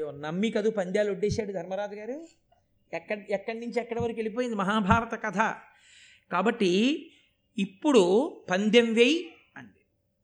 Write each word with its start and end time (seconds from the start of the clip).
నమ్మి 0.00 0.50
కదూ 0.50 0.70
పంద్యాలు 0.70 1.10
ఒడ్డేశాడు 1.10 1.52
ధర్మరాజు 1.52 1.94
గారు? 1.94 2.26
ఎక్కడి 2.92 3.26
ఎక్కడి 3.30 3.60
నుంచి 3.60 3.80
ఎక్కడి 3.80 4.00
వరకు 4.00 4.16
వెళ్ళిపోయింది? 4.16 4.56
మహాభారత 4.56 5.22
కథ. 5.24 5.36
కాబట్టి 6.32 7.10
ఇప్పుడు 7.58 8.02
పందెం 8.50 8.94
వేయి 8.94 9.28
అంది. 9.56 9.80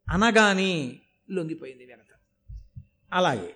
అనగానే 0.08 0.92
లొంగిపోయింది 1.30 1.86
వెనక 1.86 2.12
అలాగే 3.12 3.54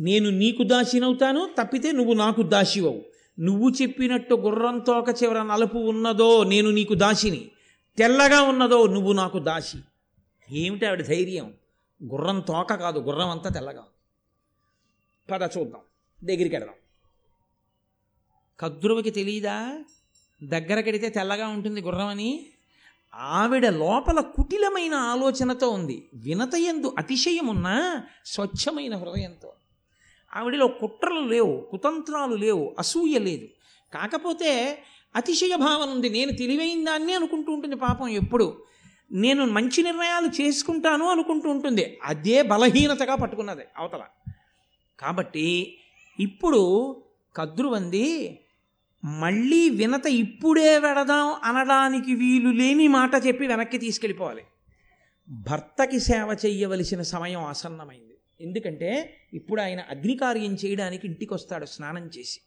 నేను 0.00 0.30
నీకు 0.30 0.62
దాసినవుతాను 0.62 1.50
తప్పితే 1.60 1.92
నువ్వు 1.92 2.12
నాకు 2.12 2.42
దాసివవు. 2.42 3.04
నువ్వు 3.40 3.70
చెప్పినట్టు 3.82 4.34
గుర్రం 4.34 4.78
తోక 4.78 5.22
చివర 5.22 5.42
నలుపు 5.42 5.78
ఉన్నదో 5.78 6.44
నేను 6.44 6.70
నీకు 6.70 6.94
దాసిని. 6.94 7.50
తెల్లగా 7.98 8.42
ఉన్నదో 8.42 8.86
నువ్వు 8.86 9.12
నాకు 9.12 9.38
దాసి. 9.38 9.78
ఏమిటి 10.50 10.86
ఆవిడ 10.86 11.02
ధైర్యం? 11.02 11.54
గుర్రం 12.12 12.40
తోక 12.40 12.74
కాదు 12.74 12.98
గుర్రం 12.98 13.30
అంతా 13.30 13.50
తెల్లగా 13.50 13.80
ఉంది. 13.80 13.99
పద 15.30 15.42
చూద్దాం. 15.58 15.80
దగ్గరికి 16.24 16.54
వెడదాం 16.56 16.74
కద్రువకి 18.60 19.10
తెలియదా 19.10 19.84
దగ్గరకెడితే 20.42 21.08
తెల్లగా 21.08 21.48
ఉంటుంది 21.48 21.80
గుర్రం 21.80 22.06
అని 22.06 22.46
ఆవిడ 23.14 23.66
లోపల 23.68 24.20
కుటిలమైన 24.20 24.94
ఆలోచనతో 24.94 25.70
ఉంది. 25.70 26.08
వినతయందు 26.14 26.94
అతిశయమున్నా 26.98 28.04
స్వచ్ఛమైన 28.26 28.96
హృదయంతో. 28.96 29.52
ఆవిడలో 30.36 30.68
కుట్రలు 30.68 31.20
లేవు 31.20 31.68
కుతంత్రాలు 31.70 32.34
లేవు 32.34 32.76
అసూయ 32.78 33.18
లేదు. 33.18 33.46
కాకపోతే 33.94 34.82
అతిశయ 35.16 35.56
భావన 35.56 35.88
ఉంది. 35.88 36.08
నేను 36.08 36.32
తెలివైన 36.32 36.84
దాన్ని 36.84 37.12
అనుకుంటూ 37.14 37.52
ఉంటుంది 37.52 37.76
పాపం 37.76 38.08
ఎప్పుడు. 38.08 38.64
నేను 39.12 39.46
మంచి 39.46 39.82
నిర్ణయాలు 39.82 40.42
చేసుకుంటాను 40.42 41.06
అనుకుంటూ 41.06 41.50
ఉంటుంది. 41.50 41.98
అదే 42.02 42.42
బలహీనతగా 42.42 43.14
పట్టుకున్నది 43.14 43.62
అవతల. 43.78 44.02
కాబట్టి 45.00 45.78
ఇప్పుడు 46.20 46.62
కద్రువంది 47.36 48.40
మళ్ళీ 49.04 49.70
వినత 49.70 50.06
ఇప్పుడే 50.06 50.78
వెడదాం 50.78 51.34
అనడానికి 51.44 52.14
వీలు 52.14 52.50
లేని 52.50 52.88
మాట 52.88 53.10
చెప్పి 53.26 53.46
వెనక్కి 53.46 53.78
తీసుకెళ్ళిపోవాలి. 53.78 54.42
భర్తకి 55.30 56.00
సేవ 56.00 56.36
చేయవలసిన 56.46 57.02
సమయం 57.02 57.40
ఆసన్నమైంది. 57.40 58.16
ఎందుకంటే 58.40 59.16
ఇప్పుడు 59.34 59.60
ఆయన 59.60 59.80
అగ్నికార్యం 59.80 60.54
చేయడానికి 60.54 61.06
ఇంటికి 61.06 61.34
వస్తాడు 61.34 61.64
స్నానం 61.64 62.10
చేసి. 62.18 62.40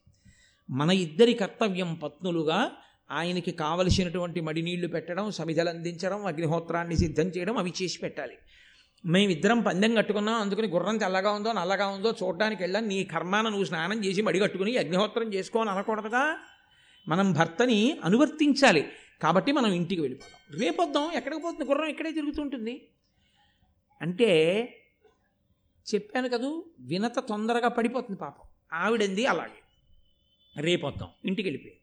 మన 0.69 0.89
ఇద్దరి 0.89 1.33
కర్తవ్యం 1.33 1.95
పత్నులుగా 1.95 2.71
ఆయనకి 3.11 3.51
కావలసినటువంటి 3.51 4.41
మడినీళ్ళు 4.41 4.87
పెట్టడం 4.87 5.31
సమిధలు 5.31 5.69
అందించడం 5.69 6.25
అగ్నిహోత్రాన్ని 6.25 6.97
సిద్ధం 6.97 7.27
చేయడం 7.27 7.57
అవి 7.57 7.73
చేసి 7.81 7.99
పెట్టాలి. 7.99 8.33
మేమిద్దరం 9.05 9.61
పందెం 9.61 9.95
కట్టుకున్నాం. 9.95 10.35
అందుకని 10.35 10.67
గుర్రం 10.67 10.97
తెల్లగా 10.97 11.31
ఉందో 11.31 11.51
నల్లగా 11.51 11.87
ఉందో 11.87 12.13
చూడడానికి 12.23 12.63
వెళ్ళాను 12.63 12.87
నీ 12.87 13.03
కర్మాన 13.03 13.49
నువ్వు 13.49 13.65
స్నానం 13.65 14.05
చేసి 14.05 14.21
మడి 14.21 14.39
కట్టుకుని 14.39 14.77
అగ్నిహోత్రం 14.77 15.33
చేసుకోని 15.33 15.69
అనకూడదుగా 15.69 16.37
మనం 17.07 17.33
భర్తని 17.33 17.99
అనువర్తించాలి. 18.03 18.91
కాబట్టి 19.21 19.51
మనం 19.51 19.71
ఇంటికి 19.71 20.01
వెళ్ళిపోదాం 20.01 20.59
రేపొద్దాం 20.59 21.11
ఎక్కడికి 21.11 21.41
పోతుంది? 21.41 21.71
గుర్రం 21.71 21.85
ఇక్కడే 21.85 22.11
తిరుగుతుంటుంది. 22.11 22.87
అంటే 24.01 24.29
చెప్పాను 25.95 26.29
కదూ 26.29 26.65
వినత 26.79 27.19
తొందరగా 27.19 27.67
పడిపోతుంది 27.67 28.19
పాపం. 28.19 28.47
ఆవిడంది 28.73 29.25
అలాగే. 29.25 29.59
రేపొద్దాం 30.61 31.09
ఇంటికి 31.25 31.49
వెళ్ళిపోయి. 31.49 31.77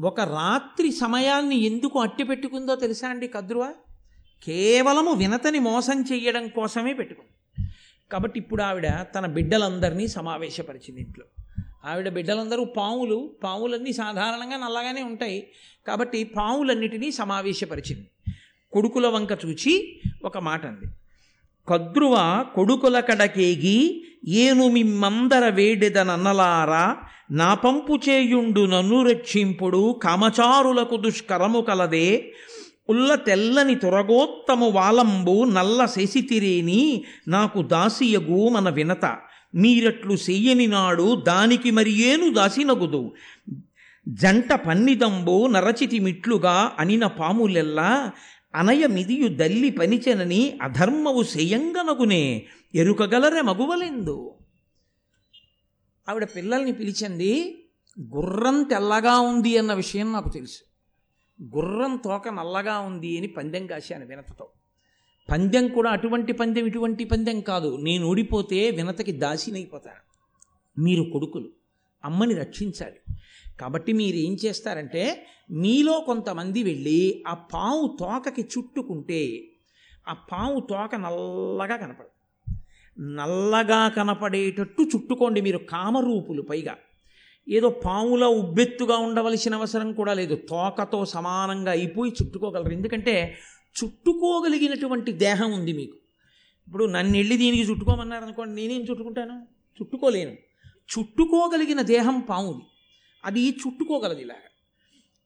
ఒక 0.00 0.20
రాత్రి 0.20 0.92
సమయాన్ని 0.92 1.56
ఎందుకు 1.56 1.98
అట్టి 1.98 2.24
పెట్టుకుందో 2.24 2.74
తెలుసా 2.74 3.08
అండి 3.08 3.28
కద్రువా? 3.28 3.74
కేవలము 4.42 5.12
వినతని 5.12 5.58
మోసం 5.58 6.02
చేయడం 6.02 6.48
కోసమే 6.48 6.92
పెట్టుకుంది. 6.92 7.68
కాబట్టి 8.12 8.40
ఇప్పుడు 8.40 8.62
ఆవిడ 8.62 8.88
తన 8.88 9.26
బిడ్డలందరినీ 9.26 10.08
సమావేశపరిచింది 10.08 11.00
ఇంట్లో. 11.00 11.24
ఆవిడ 11.84 12.08
బిడ్డలందరూ 12.08 12.64
పాములు 12.64 13.30
పాములన్నీ 13.44 13.92
సాధారణంగా 13.92 14.56
నల్లగానే 14.56 15.02
ఉంటాయి. 15.02 15.46
కాబట్టి 15.86 16.24
పాములన్నిటినీ 16.24 17.10
సమావేశపరిచింది. 17.10 18.32
కొడుకుల 18.72 19.06
వంక 19.06 19.28
చూచి 19.46 20.00
ఒక 20.24 20.38
మాట 20.38 20.66
అంది. 20.66 20.86
కద్రువ 21.68 22.44
కొడుకుల 22.54 23.00
కడకేగి 23.00 24.04
ఏను 24.28 24.68
మిమ్మందర 24.68 25.48
వేడిదనన్నలారా 25.48 26.96
నా 27.30 27.54
పంపు 27.54 27.98
చేయుండు 28.08 28.66
నన్ను 28.66 29.02
రక్షింపుడు 29.02 30.00
కామచారులకు 30.02 30.96
దుష్కరము 30.96 31.60
కలదే 31.60 32.32
ఉల్ల 32.88 33.14
తెల్లని 33.14 33.74
తొరగోత్తము 33.74 34.70
వాలంబు 34.70 35.44
నల్ల 35.44 35.86
శశితిరేని 35.86 37.04
నాకు 37.28 37.62
దాసియగు 37.62 38.48
మన 38.48 38.68
వినత. 38.68 39.18
మీరట్లు 39.54 40.14
చెయ్యని 40.14 40.66
నాడు 40.66 41.14
దానికి 41.14 41.70
మరి 41.70 41.90
ఏను 41.90 42.32
దాసినగుదు. 42.32 43.14
జంట 44.08 44.52
పన్నిదంబు 44.52 45.46
నరచితి 45.46 45.98
మిట్లుగా 45.98 46.72
అనిన 46.78 47.06
పాములెల్లా 47.06 48.12
అనయ 48.54 48.86
మిదియు 48.86 49.28
దల్లి 49.28 49.70
పనిచెనని 49.70 50.58
అధర్మవు 50.62 51.22
సెయంగనగునే 51.22 52.46
ఎరుకగలరే 52.74 53.40
మగువలెందు. 53.40 54.34
ఆవిడ 56.08 56.24
పిల్లల్ని 56.24 56.72
పిలిచింది 56.72 57.64
గుర్రం 58.00 58.62
తెల్లగా 58.62 59.18
ఉంది 59.18 59.58
అన్న 59.58 59.74
విషయం 59.74 60.12
నాకు 60.12 60.28
తెలుసు. 60.28 60.67
గుర్రం 61.42 61.96
తోక 61.96 62.28
నల్లగా 62.28 62.78
ఉంది 62.78 63.18
అని 63.18 63.26
పందెం 63.26 63.66
కాశాను 63.66 64.06
వినతతో. 64.06 64.48
పందెం 65.30 65.68
కూడా 65.68 65.90
అటువంటి 65.90 66.32
పందెం 66.32 66.66
ఇటువంటి 66.66 67.04
పందెం 67.04 67.40
కాదు. 67.40 67.76
నేను 67.76 68.06
ఓడిపోతే 68.06 68.70
వినతకి 68.70 69.12
దాసినైపోతాను. 69.12 70.08
మీరు 70.80 71.02
కొడుకులు 71.02 71.48
అమ్మని 72.04 72.34
రక్షించాలి. 72.34 73.14
కాబట్టి 73.60 73.92
మీరు 73.92 74.16
ఏం 74.16 74.36
చేస్తారంటే 74.44 75.26
మీలో 75.50 76.00
కొంతమంది 76.00 76.62
వెళ్ళి 76.62 77.24
ఆ 77.28 77.34
పావు 77.34 77.96
తోకకి 78.00 78.42
చుట్టుకుంటే 78.42 79.44
ఆ 80.08 80.12
పావు 80.12 80.60
తోక 80.60 80.94
నల్లగా 80.94 81.76
కనపడదు. 81.76 82.18
నల్లగా 83.00 83.88
కనపడేటట్టు 83.88 84.82
చుట్టుకోండి 84.82 85.40
మీరు 85.40 85.58
కామరూపులు 85.58 86.42
పైగా. 86.42 86.76
ఏదో 87.48 87.68
పాముల 87.84 88.24
ఉబ్బెత్తుగా 88.24 88.96
ఉండవలసిన 88.96 89.54
అవసరం 89.54 89.92
కూడా 89.92 90.14
లేదు. 90.14 90.34
తోకతో 90.34 91.04
సమానంగా 91.04 91.70
అయిపోయి 91.70 92.12
చుట్టుకోగలరు. 92.22 92.72
ఎందుకంటే 92.72 93.38
చుట్టుకోగలిగినటువంటి 93.84 95.12
దేహం 95.12 95.52
ఉంది 95.52 95.72
మీకు. 95.72 95.96
ఇప్పుడు 96.68 96.84
నన్ను 96.84 97.16
వెళ్ళి 97.18 97.36
దీనికి 97.36 97.62
చుట్టుకోమన్నారు 97.62 98.24
అనుకోండి 98.24 98.62
నేనేం 98.62 98.80
చుట్టుకుంటాను? 98.80 99.46
చుట్టుకోలేను. 99.82 100.32
చుట్టుకోగలిగిన 100.92 101.82
దేహం 101.82 102.20
పాముది. 102.20 102.64
అది 103.24 103.50
చుట్టుకోగలదు 103.50 104.20
ఇలాగా. 104.20 104.48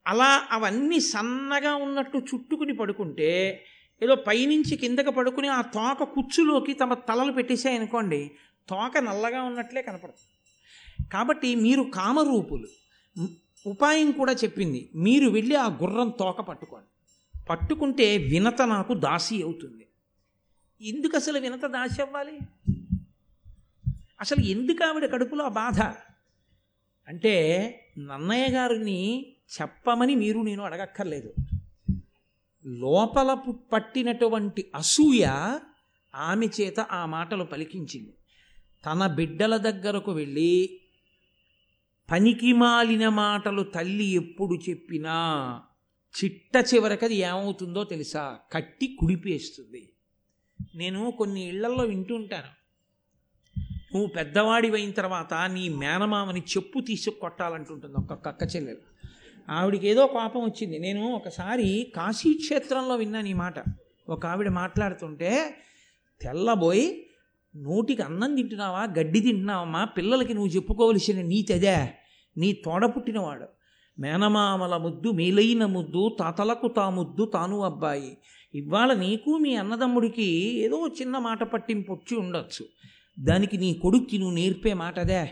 అలా 0.07 0.43
అవన్నీ 0.51 1.01
సన్నగా 1.01 1.75
ఉన్నట్టు 1.75 2.19
చుట్టుకుని 2.19 2.77
పడుకుంటే 2.77 3.65
ఏదో 4.03 4.15
పైనుంచి 4.15 4.77
కిందకి 4.77 5.11
పడుకుని 5.11 5.49
ఆ 5.49 5.61
తోక 5.61 6.03
కుచ్చులోకి 6.03 6.73
తమ 6.73 6.95
తలలు 6.95 7.33
పెట్టేసాయనుకోండి 7.33 8.31
తోక 8.69 8.99
నల్లగా 8.99 9.43
ఉన్నట్లే 9.43 9.83
కనపడుతుంది 9.83 10.32
కాబట్టి 11.13 11.55
మీరు 11.55 11.83
కామరూపులు. 11.83 12.69
ఉపాయం 13.67 14.11
కూడా 14.11 14.33
చెప్పింది. 14.33 14.91
మీరు 14.95 15.29
వెళ్ళి 15.29 15.55
ఆ 15.55 15.67
గుర్రం 15.67 16.13
తోక 16.19 16.41
పట్టుకోండి. 16.41 16.87
పట్టుకుంటే 17.51 18.17
వినత 18.17 18.63
నాకు 18.63 18.95
దాసి 18.95 19.43
అవుతుంది. 19.43 19.87
ఎందుకు 20.81 21.17
అసలు 21.17 21.39
వినత 21.39 21.67
దాసి 21.67 22.03
అవ్వాలి? 22.03 22.39
అసలు 24.21 24.45
ఎందుకు 24.45 24.85
ఆవిడ 24.85 25.13
కడుపులో 25.13 25.45
ఆ 25.45 25.49
బాధ? 25.49 25.81
అంటే 27.09 27.69
నన్నయ్య 27.99 28.47
గారిని 28.49 29.27
చెప్పమని 29.61 30.15
మీరు 30.15 30.41
నేను 30.41 30.63
అడగక్కర్లేదు. 30.63 31.35
లోపల 32.67 33.35
పట్టినటువంటి 33.73 34.71
అసూయ 34.75 35.25
ఆమె 36.15 36.47
చేత 36.47 36.81
ఆ 36.81 37.07
మాటలు 37.07 37.45
పలికించింది. 37.45 38.15
తన 38.87 39.07
బిడ్డల 39.07 39.57
దగ్గరకు 39.57 40.13
వెళ్ళి 40.13 40.81
పనికి 42.13 42.53
మాలిన 42.53 43.09
మాటలు 43.09 43.63
తల్లి 43.63 44.05
ఎప్పుడు 44.05 44.71
చెప్పినా 44.71 45.61
చిట్ట 46.25 46.75
చివరికి 46.75 47.05
అది 47.05 47.15
ఏమవుతుందో 47.15 47.85
తెలుసా? 47.85 48.39
కట్టి 48.53 48.97
కుడిపేస్తుంది. 49.01 49.93
నేను 50.75 51.11
కొన్ని 51.11 51.49
ఇళ్ళలో 51.49 51.85
వింటుంటాను. 51.85 52.63
నువ్వు 53.95 54.07
పెద్దవాడివైన 54.07 54.91
తర్వాత 54.91 55.35
నీ 55.35 55.69
మేనమామని 55.69 56.41
చెప్పు 56.41 56.81
తీసుకొట్టాలంటుంటుంది 56.81 58.13
ఒక్క 58.13 58.29
అక్క 58.29 58.57
చెల్లెలు. 58.57 58.79
ఆవిడికి 59.51 59.89
ఏదో 59.89 60.07
కోపం 60.07 60.41
వచ్చింది. 60.41 60.79
నేను 60.79 61.13
ఒకసారి 61.13 61.93
కాశీ 61.97 62.35
క్షేత్రంలో 62.35 62.97
విన్నాను 62.97 63.29
ఈ 63.29 63.33
మాట. 63.33 63.55
ఒక 64.09 64.27
ఆవిడ 64.27 64.49
మాట్లాడుతుంటే 64.49 65.57
తెల్లబోయి 66.23 67.07
నోటికి 67.57 68.03
అన్నం 68.03 68.35
తింటున్నావా? 68.35 68.83
గడ్డి 68.83 69.21
తింటున్నావమ్మా? 69.21 69.85
పిల్లలకి 69.85 70.35
నువ్వు 70.35 70.51
చెప్పుకోవలసిన 70.51 71.23
నీతి 71.23 71.53
అదే. 71.53 72.02
నీ 72.37 72.53
తోడ 72.53 72.87
పుట్టినవాడు. 72.87 73.47
మేనమామల 73.99 74.77
ముద్దు 74.77 75.11
మేలైన 75.11 75.67
ముద్దు 75.67 76.17
తాతలకు 76.21 76.69
తా 76.69 76.91
ముద్దు 76.91 77.25
తాను 77.25 77.61
అబ్బాయి. 77.61 78.19
ఇవాళ 78.55 78.93
నీకు 78.93 79.39
మీ 79.39 79.55
అన్నదమ్ముడికి 79.55 80.25
ఏదో 80.59 80.89
చిన్న 80.89 81.19
మాట 81.19 81.45
పట్టింపు 81.45 81.93
వచ్చి 81.93 82.17
ఉండొచ్చు. 82.17 82.67
దానికి 83.21 83.57
నీ 83.57 83.75
కొడుక్కి 83.75 84.19
నువ్వు 84.19 84.35
నేర్పే 84.35 84.73
మాట 84.73 85.01
అదే. 85.01 85.29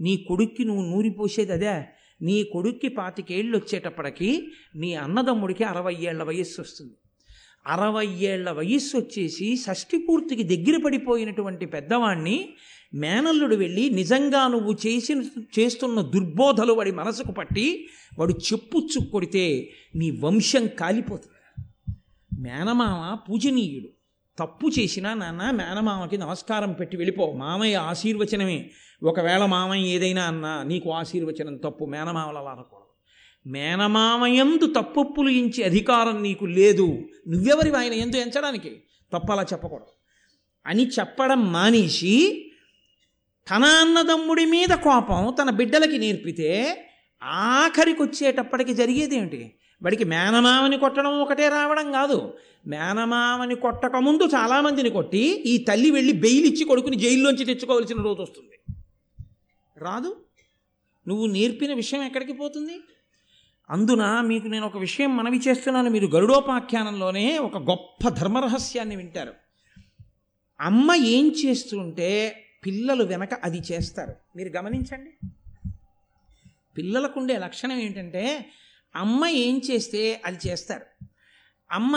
నీ 0.00 0.16
కొడుక్కి 0.16 0.64
నువ్వు 0.64 0.82
నూరిపోసేది 0.82 1.52
అదే. 1.52 1.84
నీ 2.22 2.42
కొడుక్కి 2.42 2.88
పాతికేళ్ళు 2.88 3.58
వచ్చేటప్పటికి 3.58 4.48
నీ 4.76 4.94
అన్నదమ్ముడికి 4.94 5.64
అరవై 5.64 5.96
ఏళ్ళ 6.00 6.22
వయస్సు 6.22 6.60
వస్తుంది. 6.60 6.94
అరవై 7.66 8.06
ఏళ్ళ 8.06 8.50
వయస్సు 8.50 8.96
వచ్చేసి 8.96 9.56
షష్టి 9.56 9.98
పూర్తికి 9.98 10.42
దగ్గర 10.42 10.82
పడిపోయినటువంటి 10.84 11.66
పెద్దవాణ్ణి 11.66 12.48
మేనల్లుడు 12.94 13.56
వెళ్ళి 13.56 13.90
నిజంగా 13.90 14.48
నువ్వు 14.48 14.72
చేసిన 14.72 15.24
చేస్తున్న 15.58 16.00
దుర్బోధలు 16.00 16.72
వాడి 16.72 16.92
మనసుకు 16.92 17.32
పట్టి 17.32 17.88
వాడు 18.18 18.32
చెప్పుచ్చు 18.32 19.06
కొడితే 19.06 19.72
నీ 19.94 20.10
వంశం 20.10 20.66
కాలిపోతుంది. 20.66 21.64
మేనమామ 22.40 23.14
పూజనీయుడు. 23.14 23.88
తప్పు 24.38 24.70
చేసినా 24.78 25.14
నాన్న 25.14 25.50
మేనమామకి 25.50 26.18
నమస్కారం 26.18 26.72
పెట్టి 26.72 26.96
వెళ్ళిపో. 26.96 27.32
మామయ్య 27.32 27.76
ఆశీర్వచనమే. 27.76 28.70
ఒకవేళ 29.02 29.44
మామయ్య 29.44 29.94
ఏదైనా 29.94 30.22
అన్నా 30.22 30.62
నీకు 30.62 30.90
ఆశీర్వచనం 30.90 31.56
తప్పు 31.56 31.84
మేనమామల 31.84 32.48
అనకూడదు. 32.48 32.86
మేనమామయందు 33.48 34.66
తప్పప్పులు 34.66 35.28
ఇంచి 35.28 35.62
అధికారం 35.62 36.22
నీకు 36.22 36.44
లేదు. 36.44 36.86
నువ్వెవరి 37.28 37.70
ఆయన? 37.70 37.92
ఎందు 37.92 38.16
ఎంచడానికి? 38.16 38.82
తప్పలా 39.12 39.42
చెప్పకూడదు. 39.42 39.92
అని 40.66 40.88
చెప్పడం 40.88 41.52
మానేసి 41.52 42.42
తన 43.50 43.64
అన్నదమ్ముడి 43.64 44.44
మీద 44.44 44.68
కోపం 44.68 45.34
తన 45.42 45.50
బిడ్డలకి 45.50 45.98
నేర్పితే 45.98 46.84
ఆఖరికి 47.22 48.02
వచ్చేటప్పటికి 48.02 48.74
జరిగేదేమిటి? 48.74 49.54
వాడికి 49.82 50.04
మేనమామని 50.04 50.78
కొట్టడం 50.78 51.20
ఒకటే 51.20 51.48
రావడం 51.48 51.92
కాదు. 51.92 52.34
మేనమామని 52.66 53.54
కొట్టకముందు 53.54 54.22
చాలామందిని 54.22 54.90
కొట్టి 54.90 55.18
ఈ 55.18 55.58
తల్లి 55.58 55.90
వెళ్ళి 55.90 56.12
బెయిల్ 56.12 56.46
ఇచ్చి 56.46 56.64
కొడుకుని 56.64 56.96
జైల్లోంచి 56.96 57.44
తెచ్చుకోవాల్సిన 57.44 58.02
రోజు 58.02 58.22
వస్తుంది. 58.22 58.80
రాదు. 59.78 60.16
నువ్వు 61.08 61.26
నేర్పిన 61.26 61.74
విషయం 61.74 62.02
ఎక్కడికి 62.02 62.32
పోతుంది? 62.32 62.80
అందున 63.70 64.20
మీకు 64.20 64.48
నేను 64.48 64.66
ఒక 64.66 64.78
విషయం 64.78 65.16
మనవి 65.16 65.40
చేస్తున్నాను. 65.48 65.90
మీరు 65.90 66.06
గరుడోపాఖ్యానంలోనే 66.06 67.38
ఒక 67.38 67.58
గొప్ప 67.58 68.08
ధర్మరహస్యాన్ని 68.08 68.96
వింటారు. 68.96 69.32
అమ్మ 70.60 70.94
ఏం 70.94 71.34
చేస్తుంటే 71.46 72.42
పిల్లలు 72.66 73.04
వెనక 73.04 73.34
అది 73.44 73.62
చేస్తారు. 73.72 74.14
మీరు 74.36 74.48
గమనించండి. 74.48 75.28
పిల్లలకు 76.78 77.20
ఉండే 77.20 77.38
లక్షణం 77.38 77.78
ఏంటంటే 77.80 78.46
అమ్మ 78.96 79.26
ఏం 79.26 79.60
చేస్తే 79.70 80.22
అది 80.24 80.38
చేస్తారు. 80.48 81.04
అమ్మ 81.70 81.96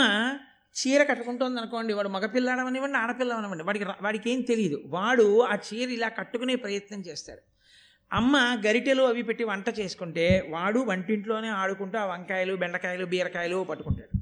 చీర 0.76 1.04
కట్టుకుంటోంది 1.04 1.60
అనుకోండి 1.60 1.94
వాడు 1.94 2.10
మగపిల్లాడమనివ్వండి 2.10 2.98
ఆడపిల్లమనివ్వండి 2.98 3.64
వాడికి 3.64 3.86
వాడికి 3.86 4.32
ఏం 4.32 4.42
తెలియదు 4.42 4.84
వాడు 4.86 5.42
ఆ 5.42 5.56
చీర 5.56 5.90
ఇలా 5.90 6.08
కట్టుకునే 6.08 6.56
ప్రయత్నం 6.56 7.00
చేస్తాడు 7.02 7.40
అమ్మ 8.14 8.62
గరిటెలు 8.68 9.04
అవి 9.04 9.22
పెట్టి 9.22 9.44
వంట 9.44 9.80
చేసుకుంటే 9.80 10.46
వాడు 10.50 10.80
వంటింట్లోనే 10.80 11.48
ఆడుకుంటూ 11.48 11.98
ఆ 11.98 12.06
వంకాయలు 12.06 12.56
బెండకాయలు 12.56 13.06
బీరకాయలు 13.06 13.64
పట్టుకుంటాడు. 13.64 14.20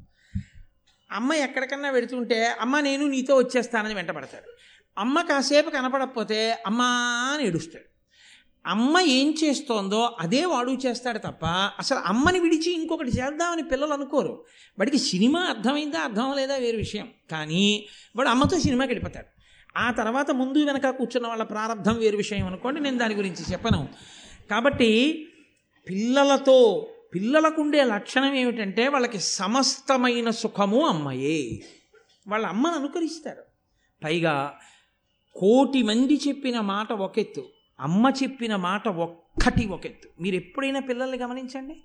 అమ్మ 1.11 1.33
ఎక్కడికన్నా 1.33 1.89
వెడుతుంటే 1.89 2.45
అమ్మ 2.45 2.79
నేను 2.79 3.07
నీతో 3.07 3.37
వచ్చేస్తానని 3.37 3.93
వెంటబడతాడు 3.93 4.57
అమ్మ 4.97 5.21
కాసేపు 5.21 5.69
కనపడకపోతే 5.69 6.57
అమ్మా 6.65 6.85
అని 7.33 7.47
ఏడుస్తాడు. 7.47 7.97
అమ్మ 8.69 8.99
ఏం 8.99 9.35
చేస్తోందో 9.43 10.17
అదే 10.19 10.45
వాడు 10.45 10.71
చేస్తాడు 10.71 11.17
తప్ప 11.17 11.45
అసలు 11.79 11.97
అమ్మని 11.97 12.39
విడిచి 12.39 12.73
ఇంకొకటి 12.73 13.09
చేద్దామని 13.09 13.63
పిల్లలు 13.63 13.93
అనుకోరు. 13.93 14.45
వాడికి 14.79 14.97
సినిమా 14.97 15.39
అర్థమైందా 15.41 15.99
అర్థం 15.99 16.33
లేదా 16.35 16.55
వేరు 16.55 16.77
విషయం. 16.77 17.09
కానీ 17.31 17.87
వాడు 18.15 18.29
అమ్మతో 18.29 18.59
సినిమాకి 18.59 18.89
వెళ్ళిపోతాడు 18.89 19.37
ఆ 19.77 19.91
తర్వాత 19.91 20.31
ముందు 20.31 20.65
వెనక 20.65 20.89
కూర్చున్న 20.89 21.27
వాళ్ళ 21.27 21.43
ప్రారంభం 21.43 21.97
వేరు 21.97 22.17
విషయం 22.17 22.47
అనుకోండి 22.47 22.79
నేను 22.79 22.97
దాని 22.97 23.15
గురించి 23.15 23.51
చెప్పను. 23.51 23.89
కాబట్టి 24.51 25.25
పిల్లలతో 25.89 26.87
పిల్లలకు 27.15 27.61
ఉండే 27.61 27.83
లక్షణం 27.83 28.33
ఏమిటంటే 28.33 28.87
వాళ్ళకి 28.87 29.19
సమస్తమైన 29.19 30.29
సుఖము 30.29 30.87
అమ్మయే. 30.87 31.63
వాళ్ళ 32.27 32.45
అమ్మను 32.45 32.75
అనుకరిస్తారు. 32.75 33.43
పైగా 34.03 34.59
కోటి 35.37 35.79
మంది 35.83 36.15
చెప్పిన 36.27 36.57
మాట 36.69 36.91
ఒకెత్తు 37.01 37.43
అమ్మ 37.79 38.11
చెప్పిన 38.21 38.53
మాట 38.63 38.87
ఒక్కటి 39.05 39.63
ఒకెత్తు 39.67 40.07
మీరు 40.21 40.35
ఎప్పుడైనా 40.35 40.79
పిల్లల్ని 40.79 41.17
గమనించండి 41.17 41.75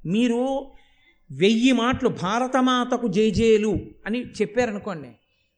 మీరు 0.00 0.42
వెయ్యి 1.30 1.72
మాటలు 1.74 2.10
భారతమాతకు 2.20 3.08
జేజేలు 3.08 3.72
అని 4.06 4.20
చెప్పారనుకోండి 4.38 5.10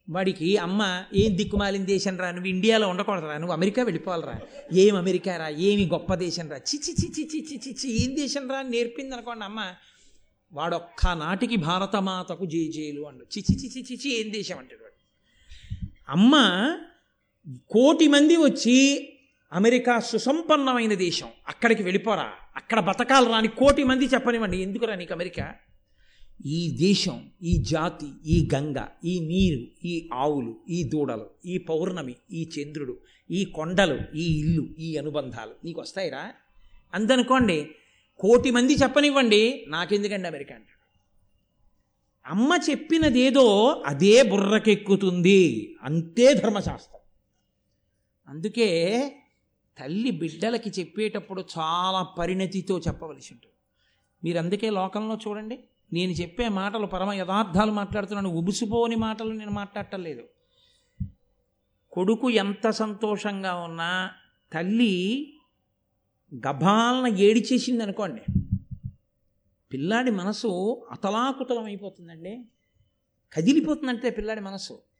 వాడికి 0.08 0.48
అమ్మ 0.58 0.82
ఏం 1.14 1.30
దిక్కుమాలిన 1.36 1.84
దేశం 1.84 2.14
రా 2.16 2.28
నువ్వు 2.30 2.48
ఇండియాలో 2.48 2.86
ఉండకూడదురా 2.88 3.36
నువ్వు 3.38 3.54
అమెరికా 3.54 3.82
వెళ్ళిపోవాలరా 3.82 4.34
ఏం 4.84 4.94
అమెరికా 4.96 5.34
రా 5.36 5.48
ఏమి 5.68 5.84
గొప్ప 5.86 6.14
దేశం 6.16 6.46
రా 6.50 6.58
చిచి 6.70 6.92
చిచి 7.00 7.24
చిచి 7.32 7.56
చిచి 7.66 7.88
ఏం 8.02 8.10
దేశం 8.16 8.46
రా 8.50 8.60
నేర్పింది 8.72 9.14
అనుకోండి 9.14 9.44
అమ్మ 9.44 9.60
వాడొక్క 10.52 11.12
నాటికి 11.16 11.58
భారతమాతకు 11.66 12.46
జేజేలు 12.46 13.02
అండు 13.02 13.24
చిచి 13.34 13.54
చిచి 13.62 13.82
చిచి 13.90 14.08
ఏం 14.18 14.26
దేశం 14.32 14.58
అంటాడు 14.58 14.82
వాడు 14.82 14.98
అమ్మ 16.08 16.34
కోటి 17.48 18.08
మంది 18.08 18.36
వచ్చి 18.36 19.08
అమెరికా 19.52 20.00
సుసంపన్నమైన 20.00 20.94
దేశం. 20.94 21.26
అక్కడికి 21.48 21.82
వెళ్ళిపోరా. 21.82 22.32
అక్కడ 22.56 22.80
బతకాలు 22.80 23.28
రాని 23.28 23.48
కోటి 23.48 23.84
మంది 23.84 24.04
చెప్పనివ్వండి. 24.04 24.62
ఎందుకురా 24.62 24.94
నీకు 24.94 25.14
అమెరికా? 25.14 25.54
ఈ 26.46 26.76
దేశం 26.76 27.30
ఈ 27.42 27.62
జాతి 27.62 28.08
ఈ 28.26 28.48
గంగ 28.54 28.76
ఈ 29.04 29.20
నీరు 29.20 29.86
ఈ 29.86 30.08
ఆవులు 30.12 30.56
ఈ 30.70 30.82
దూడలు 30.82 31.26
ఈ 31.46 31.58
పౌర్ణమి 31.58 32.14
ఈ 32.32 32.50
చంద్రుడు 32.58 32.98
ఈ 33.30 33.44
కొండలు 33.44 34.16
ఈ 34.16 34.40
ఇల్లు 34.40 34.62
ఈ 34.78 34.96
అనుబంధాలు 34.96 35.50
నీకు 35.64 35.80
వస్తాయిరా? 35.80 36.30
అందనుకోండి 36.94 37.68
కోటి 38.18 38.50
మంది 38.50 38.74
చెప్పనివ్వండి 38.74 39.64
నాకెందుకండి 39.68 40.28
అమెరికా 40.28 40.54
అంటాడు. 40.54 40.72
అమ్మ 42.26 42.58
చెప్పినదేదో 42.70 43.68
అదే 43.86 44.22
బుర్రకెక్కుతుంది. 44.22 45.74
అంతే 45.82 46.34
ధర్మశాస్త్రం. 46.34 47.01
అందుకే 48.28 48.68
తల్లి 49.78 50.10
బిడ్డలకి 50.10 50.70
చెప్పేటప్పుడు 50.70 51.44
చాలా 51.58 52.02
పరిణతితో 52.02 52.78
చెప్పవలసి 52.78 53.34
ఉంటుంది. 53.34 53.54
మీరు 54.24 54.38
అందుకే 54.38 54.70
లోకంలో 54.70 55.18
చూడండి 55.28 55.64
నేను 55.92 56.12
చెప్పే 56.12 56.48
మాటలు 56.48 56.86
పరమ 56.86 57.12
యథార్థాలు 57.12 57.72
మాట్లాడుతున్నాను 57.72 58.30
ఉబుసుపోని 58.30 58.96
మాటలు 58.96 59.32
నేను 59.32 59.50
మాట్లాడటం 59.50 60.02
లేదు. 60.02 60.28
కొడుకు 61.92 62.30
ఎంత 62.30 62.70
సంతోషంగా 62.70 63.54
ఉన్నా 63.54 64.10
తల్లి 64.52 65.34
గభాలన 66.34 67.16
ఏడిచేసింది 67.16 67.82
అనుకోండి 67.82 68.22
పిల్లాడి 69.72 70.10
మనసు 70.10 70.48
అతలాకుతలం 70.90 71.64
అయిపోతుందండి 71.64 72.44
కదిలిపోతుందంటే 73.32 74.10
పిల్లాడి 74.10 74.40
మనసు. 74.40 74.91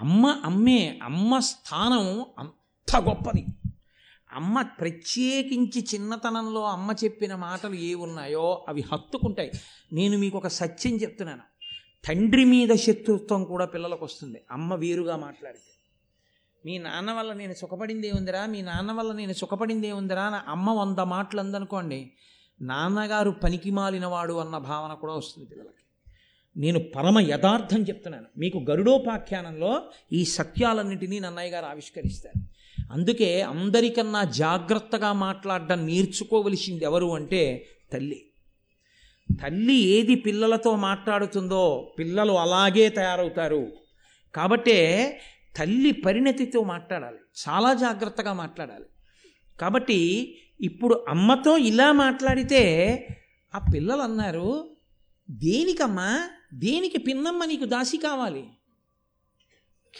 అమ్మ 0.00 0.42
అమ్మే 0.44 1.00
అమ్మ 1.02 1.38
స్థానం 1.38 2.24
అంత 2.38 2.96
గొప్పది. 2.96 3.46
అమ్మ 4.32 4.62
ప్రత్యేకించి 4.62 5.86
చిన్నతనంలో 5.94 6.62
అమ్మ 6.64 6.94
చెప్పిన 7.04 7.34
మాటలు 7.34 7.74
ఏ 7.74 7.94
ఉన్నాయో 7.94 8.64
అవి 8.68 8.84
హత్తుకుంటాయి. 8.92 9.50
నేను 9.92 10.18
మీకు 10.18 10.38
ఒక 10.38 10.46
సత్యం 10.46 10.96
చెప్తున్నాను. 10.96 11.42
తండ్రి 12.08 12.44
మీద 12.44 12.68
శత్రుత్వం 12.74 13.44
కూడా 13.44 13.64
పిల్లలకు 13.64 14.04
వస్తుంది 14.04 14.40
అమ్మ 14.50 14.74
వేరుగా 14.74 15.16
మాట్లాడితే. 15.16 15.70
మీ 16.66 16.78
నాన్న 16.78 17.12
వల్ల 17.12 17.32
నేను 17.32 17.54
సుఖపడిందే 17.54 18.10
ఉందిరా 18.10 18.46
మీ 18.46 18.62
నాన్న 18.62 18.92
వల్ల 18.92 19.12
నేను 19.12 19.32
సుఖపడిందే 19.32 19.92
ఉందిరా 19.92 20.30
నా 20.30 20.44
అమ్మ 20.48 20.70
వంద 20.70 20.98
మాటలు 20.98 21.40
అందనుకోండి 21.40 22.12
నాన్నగారు 22.60 23.30
పనికి 23.30 23.70
మాలినవాడు 23.70 24.34
అన్న 24.34 24.58
భావన 24.58 24.94
కూడా 24.94 25.14
వస్తుంది 25.14 25.48
పిల్లలకి. 25.48 25.83
నేను 26.56 26.78
పరమ 26.78 27.20
యథార్థం 27.20 27.82
చెప్తున్నాను. 27.82 28.26
మీకు 28.38 28.64
గరుడోపాఖ్యానంలో 28.70 29.82
ఈ 30.12 30.24
సత్యాలన్నింటినీ 30.24 31.20
నన్నయ్య 31.20 31.50
గారు 31.50 31.66
ఆవిష్కరిస్తారు. 31.66 32.44
అందుకే 32.92 33.40
అందరికన్నా 33.40 34.24
జాగ్రత్తగా 34.24 35.12
మాట్లాడడం 35.12 35.86
నేర్చుకోవలసింది 35.86 36.84
ఎవరు 36.84 37.14
అంటే 37.14 37.66
తల్లి. 37.92 38.22
తల్లి 39.42 39.74
ఏది 39.74 40.14
పిల్లలతో 40.14 40.76
మాట్లాడుతుందో 40.76 41.94
పిల్లలు 41.98 42.32
అలాగే 42.32 42.88
తయారవుతారు. 42.88 43.72
కాబట్టే 44.34 45.20
తల్లి 45.56 45.92
పరిణతితో 45.92 46.62
మాట్లాడాలి. 46.62 47.16
చాలా 47.16 47.74
జాగ్రత్తగా 47.74 48.32
మాట్లాడాలి. 48.32 48.84
కాబట్టి 49.60 50.34
ఇప్పుడు 50.60 51.04
అమ్మతో 51.08 51.56
ఇలా 51.56 51.92
మాట్లాడితే 51.92 53.06
ఆ 53.54 53.66
పిల్లలు 53.74 54.00
అన్నారు 54.00 54.76
దేనికమ్మా? 55.30 56.28
దేనికి 56.54 56.98
పిన్నమ్మ 56.98 57.44
నీకు 57.44 57.64
దాసి 57.64 57.96
కావాలి? 57.96 58.46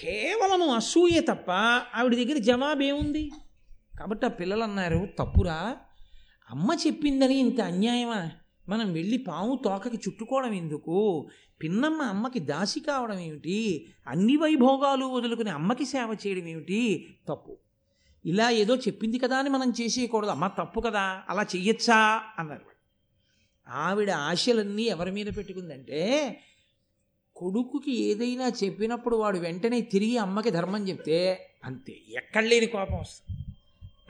కేవలము 0.01 0.75
అసూయే 0.75 1.21
తప్ప 1.21 1.51
ఆవిడ 1.95 2.15
దగ్గర 2.15 2.39
జవాబేముంది? 2.39 3.31
కాబట్టి 3.99 4.27
ఆ 4.27 4.29
పిల్లలు 4.29 4.63
అన్నారు 4.63 5.09
తప్పురా. 5.19 5.77
అమ్మ 6.51 6.77
చెప్పిందని 6.87 7.35
ఇంత 7.35 7.61
అన్యాయమా? 7.61 8.31
మనం 8.69 8.93
వెళ్ళి 8.93 9.19
పాము 9.19 9.61
తోకకి 9.65 9.97
చుట్టుకోవడం 9.97 10.53
ఎందుకు? 10.53 11.29
పిన్నమ్మ 11.63 12.03
అమ్మకి 12.03 12.39
దాసి 12.39 12.81
కావడం 12.81 13.19
ఏమిటి? 13.19 13.87
అన్ని 14.09 14.37
వైభోగాలు 14.37 15.07
వదులుకుని 15.07 15.51
అమ్మకి 15.51 15.85
సేవ 15.85 16.17
చేయడం 16.27 16.49
ఏమిటి? 16.49 17.07
తప్పు. 17.29 17.57
ఇలా 18.25 18.51
ఏదో 18.51 18.77
చెప్పింది 18.77 19.19
కదా 19.19 19.39
అని 19.39 19.51
మనం 19.51 19.73
చేసేయకూడదు. 19.81 20.31
అమ్మ 20.31 20.47
తప్పు 20.47 20.81
కదా. 20.81 21.23
అలా 21.29 21.43
చెయ్యొచ్చా? 21.43 22.23
అన్నారు 22.39 22.74
ఆవిడ 23.69 24.11
ఆశలన్నీ 24.11 24.83
ఎవరి 24.83 25.11
మీద 25.11 25.27
పెట్టుకుందంటే 25.27 26.01
కొడుకుకి 27.37 28.03
ఏదైనా 28.03 28.53
చెప్పినప్పుడు 28.65 29.17
వాడు 29.17 29.39
వెంటనే 29.39 29.81
తిరిగి 29.81 30.17
అమ్మకి 30.17 30.51
ధర్మం 30.51 30.89
చెప్తే 30.89 31.51
అంతే. 31.65 32.03
ఎక్కడ 32.09 32.45
లేని 32.45 32.67
కోపం 32.67 32.99
వస్తుంది. 32.99 33.41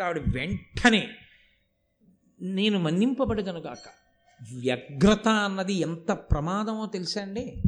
ఆవిడ 0.03 0.19
వెంటనే 0.19 1.09
నేను 2.41 2.79
మన్నింపబడగను 2.79 3.61
కాక 3.61 3.89
వ్యగ్రత 4.53 5.29
అన్నది 5.29 5.73
ఎంత 5.73 6.13
ప్రమాదమో 6.13 6.87
తెలుసా 6.87 7.23
అండి? 7.23 7.63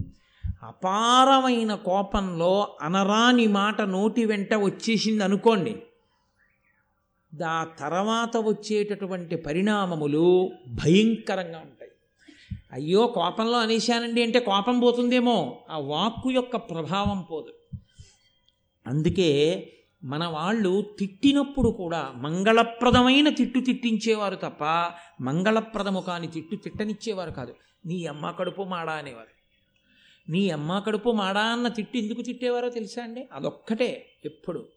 అపారమైన 0.63 1.75
కోపంలో 1.75 2.77
అనరాని 2.81 3.47
మాట 3.47 3.81
నోటి 3.81 4.25
వెంట 4.25 4.55
వచ్చేసింది 4.55 5.25
అనుకోండి 5.25 5.83
దా 7.35 7.67
తర్వాత 7.79 8.37
వచ్చేటటువంటి 8.37 9.37
పరిణామములు 9.37 10.51
భయంకరంగా 10.69 11.59
ఉంటాయి. 11.59 11.76
అయ్యో 12.73 13.07
కోపంలో 13.07 13.59
అనేశానండి 13.59 14.23
అంటే 14.23 14.41
కోపం 14.41 14.81
పోతుందేమో. 14.81 15.67
ఆ 15.71 15.79
వాక్కు 15.79 16.31
యొక్క 16.31 16.57
ప్రభావం 16.57 17.23
పోదు. 17.23 17.79
అందుకే 18.87 19.73
మన 20.05 20.25
వాళ్ళు 20.25 20.97
తిట్టినప్పుడు 20.99 21.69
కూడా 21.69 22.13
మంగళప్రదమైన 22.17 23.29
తిట్టు 23.29 23.61
తిట్టించేవారు 23.61 24.35
తప్ప 24.35 24.91
మంగళప్రదము 25.21 26.01
కాని 26.01 26.27
తిట్టు 26.27 26.57
తిట్టనిచ్చేవారు 26.57 27.31
కాదు. 27.31 27.55
నీ 27.87 28.07
అమ్మ 28.07 28.31
కడుపు 28.31 28.63
మాడా 28.63 28.93
అనేవారు. 28.93 29.37
నీ 30.31 30.51
అమ్మ 30.51 30.79
కడుపు 30.79 31.11
మాడా 31.11 31.41
అన్న 31.41 31.69
తిట్టు 31.69 31.99
ఎందుకు 31.99 32.23
తిట్టేవారో 32.23 32.69
తెలుసా 32.69 33.03
అండి? 33.03 33.29
అదొక్కటే 33.33 34.07
ఎప్పుడు. 34.25 34.69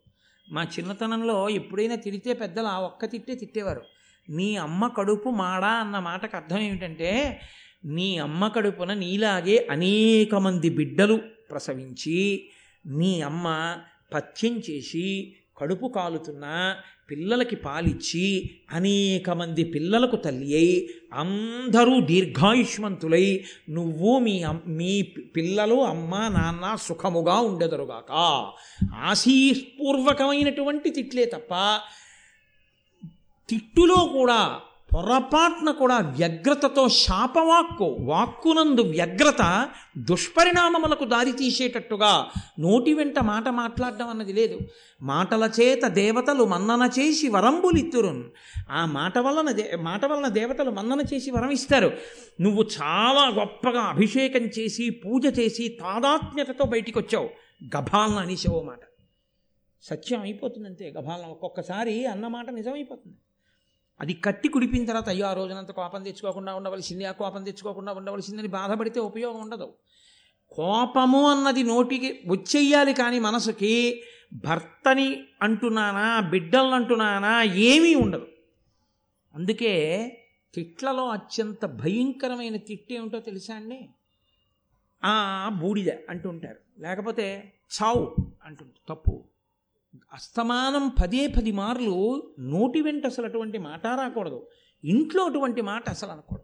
మా 0.51 0.63
చిన్నతనంలో 0.63 1.49
ఎప్పుడైనా 1.49 1.95
తిడితే 1.95 2.33
పెద్దలు 2.33 2.67
ఆ 2.67 2.79
ఒక్క 2.79 3.05
తిట్టే 3.05 3.35
తిట్టేవారు. 3.35 3.81
నీ 4.29 4.55
అమ్మ 4.55 4.87
కడుపు 4.87 5.29
మాడా 5.29 5.67
అన్న 5.67 5.99
మాటకు 5.99 6.37
అర్థం 6.37 6.59
ఏమిటంటే 6.59 7.41
నీ 7.83 8.17
అమ్మ 8.17 8.47
కడుపున 8.47 8.93
నీలాగే 8.93 9.67
అనేక 9.69 10.35
మంది 10.35 10.69
బిడ్డలు 10.69 11.17
ప్రసవించి 11.51 12.19
నీ 12.85 13.21
అమ్మ 13.21 13.45
పథ్యం 14.13 14.61
చేసి 14.69 15.35
కడుపు 15.57 15.87
కాలుతున్న 15.87 16.45
పిల్లలకి 17.11 17.55
పాలిచ్చి 17.55 18.25
అనేక 18.71 19.29
మంది 19.29 19.63
పిల్లలకు 19.63 20.15
తల్లి 20.15 20.55
అయి 20.55 20.75
అందరూ 21.13 22.01
దీర్ఘాయుష్మంతులై 22.01 23.25
నువ్వు 23.69 24.19
మీ 24.19 24.43
అమ్- 24.43 24.67
మీ 24.69 25.01
పిల్లలు 25.37 25.75
అమ్మ 25.83 26.27
నాన్న 26.27 26.75
సుఖముగా 26.75 27.39
ఉండెదరుగాక. 27.39 28.11
ఆశీపూర్వకమైనటువంటి 28.93 30.89
తిట్లే 30.89 31.25
తప్ప 31.25 31.53
తిట్టులో 33.49 34.05
కూడా 34.13 34.39
పొరపాట్న 34.93 35.71
కూడా 35.71 35.97
వ్యగ్రతతో 35.97 36.89
శాపవాక్కు 36.89 37.97
వాక్కునందు 37.99 38.81
వ్యగ్రత 38.81 39.69
దుష్పరిణామములకు 39.97 41.05
దారి 41.05 41.31
తీసేటట్టుగా 41.31 42.29
నోటి 42.59 42.93
వెంట 42.93 43.19
మాట 43.19 43.49
మాట్లాడడం 43.49 44.07
అన్నది 44.07 44.33
లేదు. 44.33 44.59
మాటల 45.01 45.51
చేత 45.59 45.87
దేవతలు 45.87 46.45
మన్నన 46.45 46.89
చేసి 46.99 47.27
వరంబులిత్తురున్. 47.27 48.23
ఆ 48.69 48.85
మాట 48.85 49.17
వలన 49.17 49.51
దే 49.51 49.75
మాట 49.75 50.05
వలన 50.05 50.27
దేవతలు 50.27 50.71
మన్నన 50.71 51.01
చేసి 51.13 51.31
వరం 51.31 51.49
ఇస్తారు 51.49 51.91
నువ్వు 52.41 52.63
చాలా 52.63 53.29
గొప్పగా 53.29 53.81
అభిషేకం 53.81 54.41
చేసి 54.41 54.89
పూజ 54.89 55.39
చేసి 55.39 55.77
తాదాత్మ్యతతో 55.81 56.65
బయటికి 56.65 56.99
వచ్చావు 56.99 57.29
గభాలను 57.77 58.17
అనేసావు 58.17 58.61
మాట. 58.61 58.79
సత్యం 59.81 60.21
అయిపోతుందంతే. 60.21 60.93
గభాలను 60.97 61.31
ఒక్కొక్కసారి 61.31 62.05
అన్నమాట 62.05 62.49
నిజమైపోతుంది. 62.49 63.17
అది 64.01 64.13
కట్టి 64.13 64.47
కుడిపిన 64.47 64.85
తర్వాత 64.85 65.09
అయ్యో 65.09 65.27
ఆ 65.27 65.33
రోజునంత 65.33 65.71
కోపం 65.71 66.03
తెచ్చుకోకుండా 66.03 66.55
ఉండవలసింది 66.55 67.05
ఆ 67.05 67.11
కోపం 67.11 67.43
తెచ్చుకోకుండా 67.43 67.93
ఉండవలసిందని 67.93 68.47
బాధపడితే 68.47 68.99
ఉపయోగం 68.99 69.41
ఉండదు. 69.41 69.73
కోపము 70.51 71.29
అన్నది 71.29 71.63
నోటికి 71.63 72.19
వచ్చేయాలి 72.27 72.93
కానీ 72.93 73.19
మనసుకి 73.19 74.03
భర్తని 74.33 75.23
అంటున్నానా 75.41 76.19
బిడ్డలను 76.19 76.69
అంటున్నానా 76.69 77.43
ఏమీ 77.43 77.95
ఉండదు. 77.95 78.27
అందుకే 79.35 80.05
తిట్లలో 80.53 81.07
అత్యంత 81.07 81.65
భయంకరమైన 81.65 82.57
తిట్టు 82.57 82.93
ఏమిటో 82.93 83.19
తెలుసా 83.19 83.55
అండి? 83.55 83.89
ఆ 85.03 85.49
బూడిద 85.61 85.89
అంటుంటారు. 86.09 86.81
లేకపోతే 86.81 87.53
చావు 87.83 88.15
అంటుంటారు. 88.45 88.95
తప్పు. 88.95 89.23
అస్తమానం 90.13 90.91
పదే 91.01 91.27
పది 91.27 91.51
మార్లు 91.51 92.23
నోటి 92.39 92.81
వెంట 92.81 93.05
అసలు 93.05 93.25
అటువంటి 93.25 93.57
మాట 93.57 93.87
రాకూడదు. 93.87 94.47
ఇంట్లో 94.83 95.25
అటువంటి 95.25 95.61
మాట 95.61 95.89
అసలు 95.89 96.09
అనకూడదు. 96.09 96.43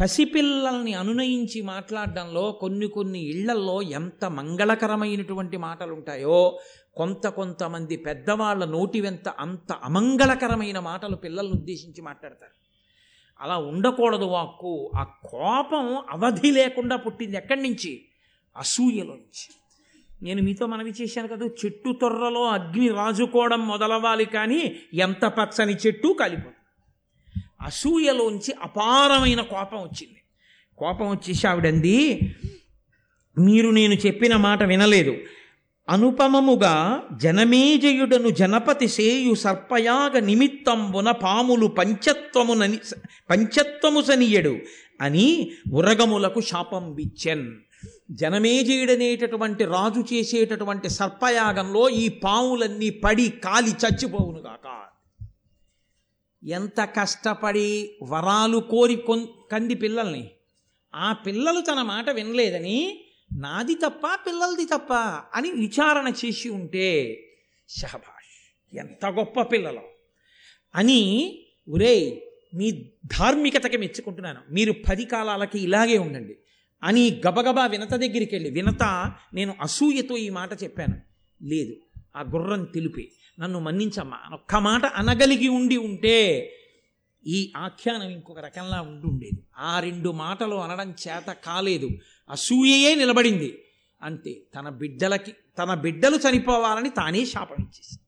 పసిపిల్లల్ని 0.00 0.94
అనునయించి 0.94 1.62
మాట్లాడడంలో 1.62 2.52
కొన్ని 2.52 2.88
కొన్ని 2.88 3.18
ఇళ్ళల్లో 3.18 3.82
ఎంత 3.82 4.24
మంగళకరమైనటువంటి 4.24 5.56
మాటలు 5.56 5.92
ఉంటాయో 5.92 6.58
కొంత 6.96 7.26
కొంతమంది 7.26 7.96
పెద్దవాళ్ళ 7.96 8.64
నోటి 8.64 9.00
వెంత 9.00 9.28
అంత 9.28 9.72
అమంగళకరమైన 9.72 10.78
మాటలు 10.78 11.16
పిల్లల్ని 11.16 11.52
ఉద్దేశించి 11.52 12.02
మాట్లాడతారు. 12.02 12.52
అలా 13.40 13.56
ఉండకూడదు 13.56 14.24
వాక్కు. 14.24 14.90
ఆ 14.96 15.02
కోపం 15.02 16.02
అవధి 16.10 16.50
లేకుండా 16.50 16.96
పుట్టింది 16.96 17.36
ఎక్కడి 17.36 17.62
నుంచి? 17.62 18.04
అసూయలో 18.56 19.10
నుంచి. 19.10 19.61
నేను 20.22 20.42
మీతో 20.42 20.66
మనవి 20.66 20.92
చేశాను 21.02 21.28
కదా 21.28 21.46
చెట్టు 21.64 21.92
తొర్రలో 22.00 22.44
అగ్ని 22.44 22.88
రాజుకోవడం 22.88 23.68
మొదలవ్వాలి 23.68 24.24
కానీ 24.24 24.76
ఎంత 24.94 25.24
పచ్చని 25.26 25.76
చెట్టు 25.86 26.16
కాలిపోతుంది 26.20 26.56
అసూయలోంచి 27.62 28.54
అపారమైన 28.62 29.40
కోపం 29.40 29.78
వచ్చింది. 29.78 30.16
కోపం 30.78 31.10
వచ్చేసి 31.10 31.46
ఆవిడంది 31.46 32.20
మీరు 33.38 33.70
నేను 33.70 33.94
చెప్పిన 33.94 34.36
మాట 34.36 34.62
వినలేదు. 34.62 35.16
అనుపమముగా 35.88 37.02
జనమేజయుడను 37.16 38.28
జనపతి 38.28 38.88
సేయు 38.88 39.34
సర్పయాగ 39.34 40.18
నిమిత్తంబున 40.18 41.10
పాములు 41.10 41.66
పంచత్వమునని 41.66 42.78
పంచత్వము 43.30 44.00
సనియడు 44.02 44.58
అని 45.00 45.52
ఉరగములకు 45.72 46.40
శాపం 46.40 46.94
విచ్చెన్. 46.94 47.52
జనమేజయుడనేటటువంటి 48.12 49.64
రాజు 49.64 50.14
చేసేటటువంటి 50.14 50.90
సర్పయాగంలో 50.90 51.88
ఈ 51.88 52.08
పాములన్నీ 52.08 52.90
పడి 52.90 53.28
కాలి 53.28 53.70
చచ్చిపోవునుగాక. 53.70 54.82
ఎంత 56.46 56.80
కష్టపడి 56.80 57.98
వరాలు 58.02 58.58
కోరి 58.58 58.96
కొన్ 58.96 59.26
కంది 59.52 59.74
పిల్లల్ని. 59.74 60.30
ఆ 60.94 61.12
పిల్లలు 61.12 61.60
తన 61.60 61.82
మాట 61.82 62.10
వినలేదని 62.10 63.04
నాది 63.32 63.74
తప్ప 63.74 64.06
పిల్లలది 64.26 64.64
తప్ప 64.64 64.92
అని 65.34 65.50
విచారణ 65.50 66.12
చేసి 66.24 66.48
ఉంటే 66.48 67.20
షహబాష్ 67.68 68.76
ఎంత 68.76 69.06
గొప్ప 69.06 69.42
పిల్లలు. 69.42 69.80
అని 70.74 71.38
ఒరేయ్ 71.68 72.20
మీ 72.54 72.70
ధార్మికతకి 73.06 73.76
మెచ్చుకుంటున్నాను. 73.76 74.40
మీరు 74.50 74.74
పది 74.88 75.04
కాలాలకి 75.04 75.58
ఇలాగే 75.58 75.98
ఉండండి. 75.98 76.36
అని 76.82 77.22
గబగబా 77.26 77.66
వినత 77.66 77.90
దగ్గరికి 77.90 78.34
వెళ్ళి 78.34 78.50
వినత 78.50 79.12
నేను 79.34 79.54
అసూయతో 79.60 80.16
ఈ 80.16 80.28
మాట 80.30 80.62
చెప్పాను. 80.62 81.00
లేదు 81.44 81.72
ఆ 82.16 82.22
గుర్రం 82.22 82.64
తెలిపి 82.64 83.12
నన్ను 83.40 83.60
మన్నించమ్మా. 83.60 84.18
ఒక్క 84.32 84.56
మాట 84.56 84.84
అనగలిగి 84.84 85.48
ఉండి 85.48 85.76
ఉంటే 85.76 86.52
ఈ 87.26 87.52
ఆఖ్యానం 87.56 88.08
ఇంకొక 88.08 88.38
రకంలా 88.38 88.80
ఉండి 88.80 89.06
ఉండేది. 89.06 89.42
ఆ 89.58 89.80
రెండు 89.80 90.10
మాటలు 90.10 90.54
అనడం 90.54 90.90
చేత 90.90 91.32
కాలేదు. 91.32 91.90
అసూయయే 92.30 92.94
నిలబడింది. 92.94 93.58
అంతే 94.02 94.42
తన 94.54 94.68
బిడ్డలకి 94.68 95.32
తన 95.58 95.74
బిడ్డలు 95.74 96.16
చనిపోవాలని 96.16 96.90
తానే 96.90 97.24
శాపం 97.24 97.56
ఇచ్చేసి 97.60 97.98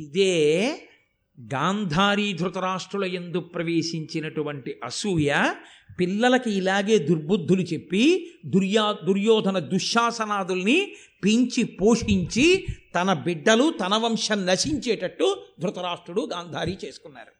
ఇదే 0.00 0.88
గాంధారీ 1.38 2.32
ధృతరాష్ట్రుల 2.32 3.04
ఎందు 3.04 3.40
ప్రవేశించినటువంటి 3.40 4.80
అసూయ 4.84 5.52
పిల్లలకి 6.00 6.50
ఇలాగే 6.50 6.98
దుర్బుద్ధులు 6.98 7.62
చెప్పి 7.62 8.30
దుర్యా 8.46 8.96
దుర్యోధన 9.04 9.58
దుశ్శాసనాదుల్ని 9.58 10.92
పెంచి 11.24 11.64
పోషించి 11.64 12.66
తన 12.94 13.12
బిడ్డలు 13.12 13.70
తన 13.70 13.96
వంశం 13.96 14.46
నశించేటట్టు 14.46 15.44
ధృతరాష్ట్రుడు 15.60 16.28
గాంధారీ 16.32 16.76
చేసుకున్నారు. 16.84 17.32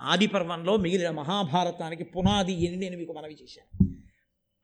ఆది 0.00 0.26
పర్వంలో 0.26 0.76
మిగిలిన 0.76 1.10
మహాభారతానికి 1.10 2.04
పునాది 2.04 2.66
అని 2.66 2.76
నేను 2.76 2.96
మీకు 2.98 3.12
మనవి 3.12 3.36
చేశాను. 3.42 3.70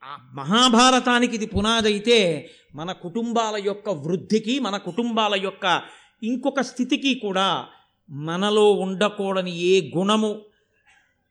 ఆ 0.02 0.18
మహాభారతానికి 0.34 1.34
ఇది 1.34 1.46
పునాది 1.46 1.88
అయితే 1.88 2.50
మన 2.74 2.92
కుటుంబాల 2.92 3.56
యొక్క 3.64 3.88
వృద్ధికి 3.88 4.58
మన 4.58 4.76
కుటుంబాల 4.76 5.34
యొక్క 5.44 5.82
ఇంకొక 6.22 6.60
స్థితికి 6.60 7.14
కూడా 7.14 7.68
మనలో 8.10 8.72
ఉండకూడని 8.72 9.56
ఏ 9.56 9.90
గుణము 9.96 10.42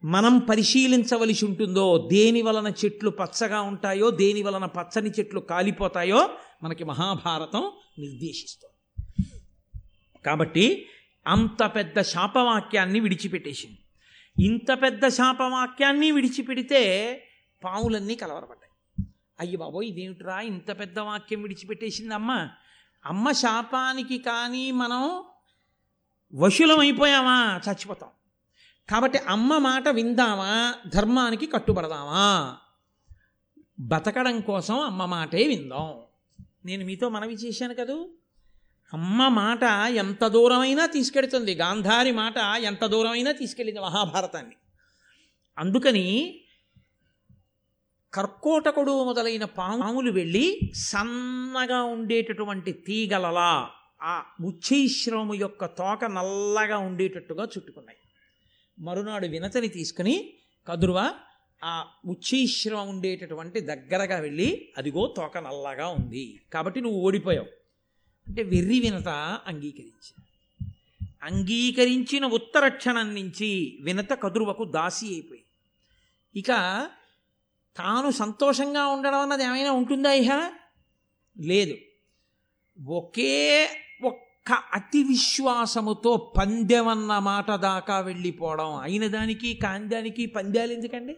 మనం 0.04 0.40
పరిశీలించవలసి 0.40 1.46
ఉంటుందో 1.46 2.10
దేని 2.12 2.42
వలన 2.42 2.74
చెట్లు 2.86 3.10
పచ్చగా 3.10 3.62
ఉంటాయో 3.62 4.10
దేని 4.10 4.42
వలన 4.42 4.66
పచ్చని 4.66 5.10
చెట్లు 5.10 5.40
కాలిపోతాయో 5.40 6.30
మనకి 6.64 6.84
మహాభారతం 6.84 7.72
నిర్దేశిస్తుంది. 8.00 9.06
కాబట్టి 10.26 10.86
అంత 11.28 11.66
పెద్ద 11.66 12.02
శాపవాక్యాన్ని 12.02 13.00
విడిచిపెట్టేసింది. 13.00 13.78
ఇంత 14.46 14.82
పెద్ద 14.82 15.08
శాపవాక్యాన్ని 15.08 16.12
విడిచిపెడితే 16.12 16.82
పావులన్నీ 17.64 18.16
కలవరపడ్డాయి. 18.16 18.62
అయ్యి 19.40 19.56
బాబోయ్ 19.56 19.88
ఇదేమిట్రా 19.88 20.42
ఇంత 20.42 20.80
పెద్ద 20.80 21.00
వాక్యం 21.00 21.42
విడిచిపెట్టేసింది 21.42 22.14
అమ్మ? 22.14 22.48
అమ్మ 23.06 23.32
శాపానికి 23.32 24.18
కానీ 24.18 24.72
మనం 24.72 25.24
వశులమైపోయామా 26.36 27.62
చచ్చిపోతాం. 27.70 28.10
కాబట్టి 28.90 29.18
అమ్మ 29.18 29.58
మాట 29.58 29.88
విందామా? 29.88 30.76
ధర్మానికి 30.88 31.46
కట్టుబడదామా? 31.46 32.58
బతకడం 33.80 34.40
కోసం 34.40 34.80
అమ్మ 34.80 35.06
మాటే 35.06 35.48
విందాం. 35.48 35.94
నేను 36.66 36.86
మీతో 36.86 37.10
మనవి 37.10 37.34
చేశాను 37.34 37.74
కదూ? 37.74 38.10
అమ్మ 38.94 39.28
మాట 39.28 39.64
ఎంత 39.90 40.28
దూరమైనా 40.28 40.86
తీసుకెడుతుంది 40.86 41.56
గాంధారి 41.56 42.12
మాట 42.12 42.38
ఎంత 42.38 42.86
దూరమైనా 42.86 43.32
తీసుకెళ్ళింది 43.32 43.82
మహాభారతాన్ని. 43.82 44.56
అందుకని 45.58 46.40
కర్కోటకుడు 48.14 49.04
మొదలైన 49.04 49.46
పాములు 49.46 50.12
వెళ్ళి 50.12 50.60
సన్నగా 50.76 51.84
ఉండేటటువంటి 51.84 52.72
తీగలలా 52.72 53.70
ఆ 54.02 54.24
ముచ్చైశ్రవము 54.42 55.34
యొక్క 55.34 55.66
తోక 55.66 56.06
నల్లగా 56.06 56.78
ఉండేటట్టుగా 56.78 57.44
చుట్టుకున్నాయి. 57.44 57.98
మరునాడు 58.80 59.28
వినతని 59.28 59.68
తీసుకుని 59.68 60.34
కదురువ 60.68 61.14
ఆ 61.64 61.86
ముచ్చైశ్రవం 62.06 62.90
ఉండేటటువంటి 62.90 63.60
దగ్గరగా 63.60 64.18
వెళ్ళి 64.18 64.72
అదిగో 64.78 65.14
తోక 65.18 65.38
నల్లగా 65.38 65.88
ఉంది. 65.88 66.42
కాబట్టి 66.54 66.82
నువ్వు 66.82 67.00
ఓడిపోయావు. 67.00 67.48
అంటే 68.28 68.44
వెర్రి 68.44 68.80
వినత 68.80 69.08
అంగీకరించి 69.48 70.14
అంగీకరించిన 71.24 72.26
ఉత్తరక్షణం 72.26 73.16
నుంచి 73.16 73.80
వినత 73.82 74.10
కదురువకు 74.10 74.64
దాసి 74.64 75.06
అయిపోయి 75.06 75.44
ఇక 76.36 76.48
తాను 77.78 78.12
సంతోషంగా 78.12 78.86
ఉండడం 78.86 79.20
అన్నది 79.20 79.44
ఏమైనా 79.44 79.72
ఉంటుందా 79.72 80.12
ఇహ? 80.14 80.32
లేదు. 81.40 81.78
ఒకే 82.92 83.70
ఒక్క 84.42 84.52
అతి 84.74 85.04
విశ్వాసముతో 85.04 86.34
పందెమన్న 86.38 87.20
మాట 87.20 87.52
దాకా 87.52 88.00
వెళ్ళిపోవడం 88.00 88.74
అయిన 88.76 89.08
దానికి 89.08 89.54
కాందానికి 89.54 90.26
పందాలు 90.26 90.74
ఎందుకండి? 90.74 91.16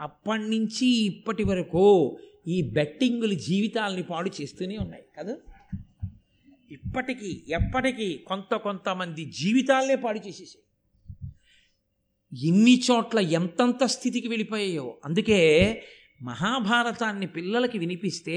అప్పటి 0.00 0.42
నుంచి 0.42 0.86
ఇప్పటి 0.86 1.44
వరకు 1.44 2.18
ఈ 2.46 2.62
బెట్టింగులు 2.62 3.34
జీవితాలని 3.34 4.02
పాడు 4.02 4.30
చేస్తూనే 4.42 4.76
ఉన్నాయి 4.76 5.04
కదా? 5.18 5.36
ఇప్పటికీ 6.70 7.42
ఎప్పటికీ 7.48 8.24
కొంత 8.26 8.54
కొంతమంది 8.54 9.24
జీవితాలనే 9.24 9.94
పాడు 9.94 10.18
చేసేసాయి. 10.18 10.64
ఎన్ని 12.48 12.82
చోట్ల 12.90 13.18
ఎంతంత 13.18 13.84
స్థితికి 13.84 14.28
వెళ్ళిపోయాయో 14.28 14.96
అందుకే 15.04 15.40
మహాభారతాన్ని 16.22 17.26
పిల్లలకి 17.26 17.78
వినిపిస్తే 17.78 18.36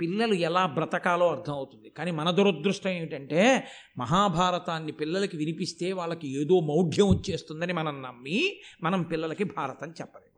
పిల్లలు 0.00 0.34
ఎలా 0.34 0.66
బ్రతకాలో 0.66 1.30
అర్థమవుతుంది. 1.30 1.90
కానీ 1.90 2.10
మన 2.10 2.30
దురదృష్టం 2.30 2.90
ఏమిటంటే 2.90 3.68
మహాభారతాన్ని 3.98 4.92
పిల్లలకి 4.92 5.36
వినిపిస్తే 5.36 5.92
వాళ్ళకి 5.92 6.42
ఏదో 6.42 6.60
మౌఢ్యం 6.60 7.08
వచ్చేస్తుందని 7.08 7.72
మనం 7.72 8.02
నమ్మి 8.02 8.60
మనం 8.82 9.02
పిల్లలకి 9.02 9.44
భారతం 9.44 9.90
చెప్పలేము. 9.90 10.34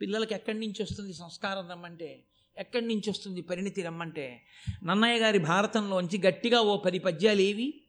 పిల్లలకి 0.00 0.34
ఎక్కడి 0.34 0.60
నుంచి 0.60 0.82
వస్తుంది 0.82 1.12
సంస్కారం 1.12 1.70
రమ్మంటే? 1.70 2.22
ఎక్కడి 2.58 2.86
నుంచి 2.86 3.10
వస్తుంది 3.10 3.40
పరిణితి 3.40 3.82
రమ్మంటే? 3.82 4.40
నన్నయ్య 4.84 5.20
గారి 5.20 5.38
భారతంలోంచి 5.38 6.22
గట్టిగా 6.26 6.60
ఓ 6.60 6.76
పది 6.76 6.98
పద్యాలు 6.98 7.40
ఏవి? 7.40 7.80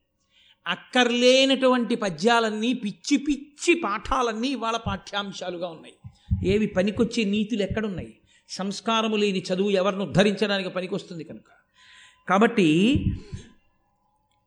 అక్కర్లేనటువంటి 0.67 1.95
పద్యాలన్నీ 1.95 2.73
పిచ్చి 2.73 3.17
పిచ్చి 3.17 3.81
పాఠాలన్నీ 3.81 4.47
ఇవాళ 4.47 4.77
పాఠ్యాంశాలుగా 4.77 5.67
ఉన్నాయి. 5.67 5.95
ఏవి 6.49 6.67
పనికొచ్చే 6.67 7.23
నీతులు 7.23 7.63
ఎక్కడున్నాయి? 7.63 8.16
సంస్కారము 8.49 9.15
లేని 9.15 9.43
చదువు 9.53 9.69
ఎవరిని 9.69 10.03
ఉద్ధరించడానికి 10.03 10.69
పనికొస్తుంది 10.69 11.23
కనుక. 11.23 11.51
కాబట్టి 12.29 12.95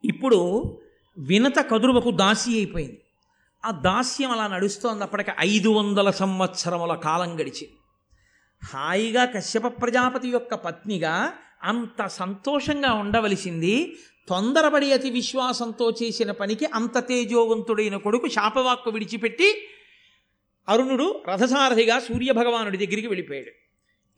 ఇప్పుడు 0.04 0.38
వినత 1.18 1.58
కదురువకు 1.58 2.10
దాసి 2.10 2.50
అయిపోయింది. 2.50 3.02
ఆ 3.64 3.70
దాస్యం 3.70 4.30
అలా 4.30 4.46
నడుస్తోంది. 4.46 5.02
అప్పటికి 5.02 5.30
ఐదు 5.40 5.68
వందల 5.68 6.10
సంవత్సరముల 6.10 6.94
కాలం 6.94 7.34
గడిచింది 7.34 7.74
హాయిగా 8.64 9.24
కశ్యప 9.24 9.66
ప్రజాపతి 9.66 10.28
యొక్క 10.28 10.54
పత్నిగా 10.54 11.32
అంత 11.62 12.06
సంతోషంగా 12.06 12.92
ఉండవలసింది 12.92 13.96
తొందరపడి 14.28 14.92
అతి 14.92 15.10
విశ్వాసంతో 15.10 15.90
చేసిన 15.90 16.30
పనికి 16.30 16.66
అంత 16.66 16.98
తేజోవంతుడైన 16.98 17.96
కొడుకు 17.96 18.28
శాపవాక్కు 18.28 18.90
విడిచిపెట్టి 18.90 19.68
అరుణుడు 20.68 21.22
రథసారథిగా 21.28 22.00
సూర్యభగవానుడి 22.00 22.86
దగ్గరికి 22.86 23.06
వెళ్ళిపోయాడు. 23.06 23.59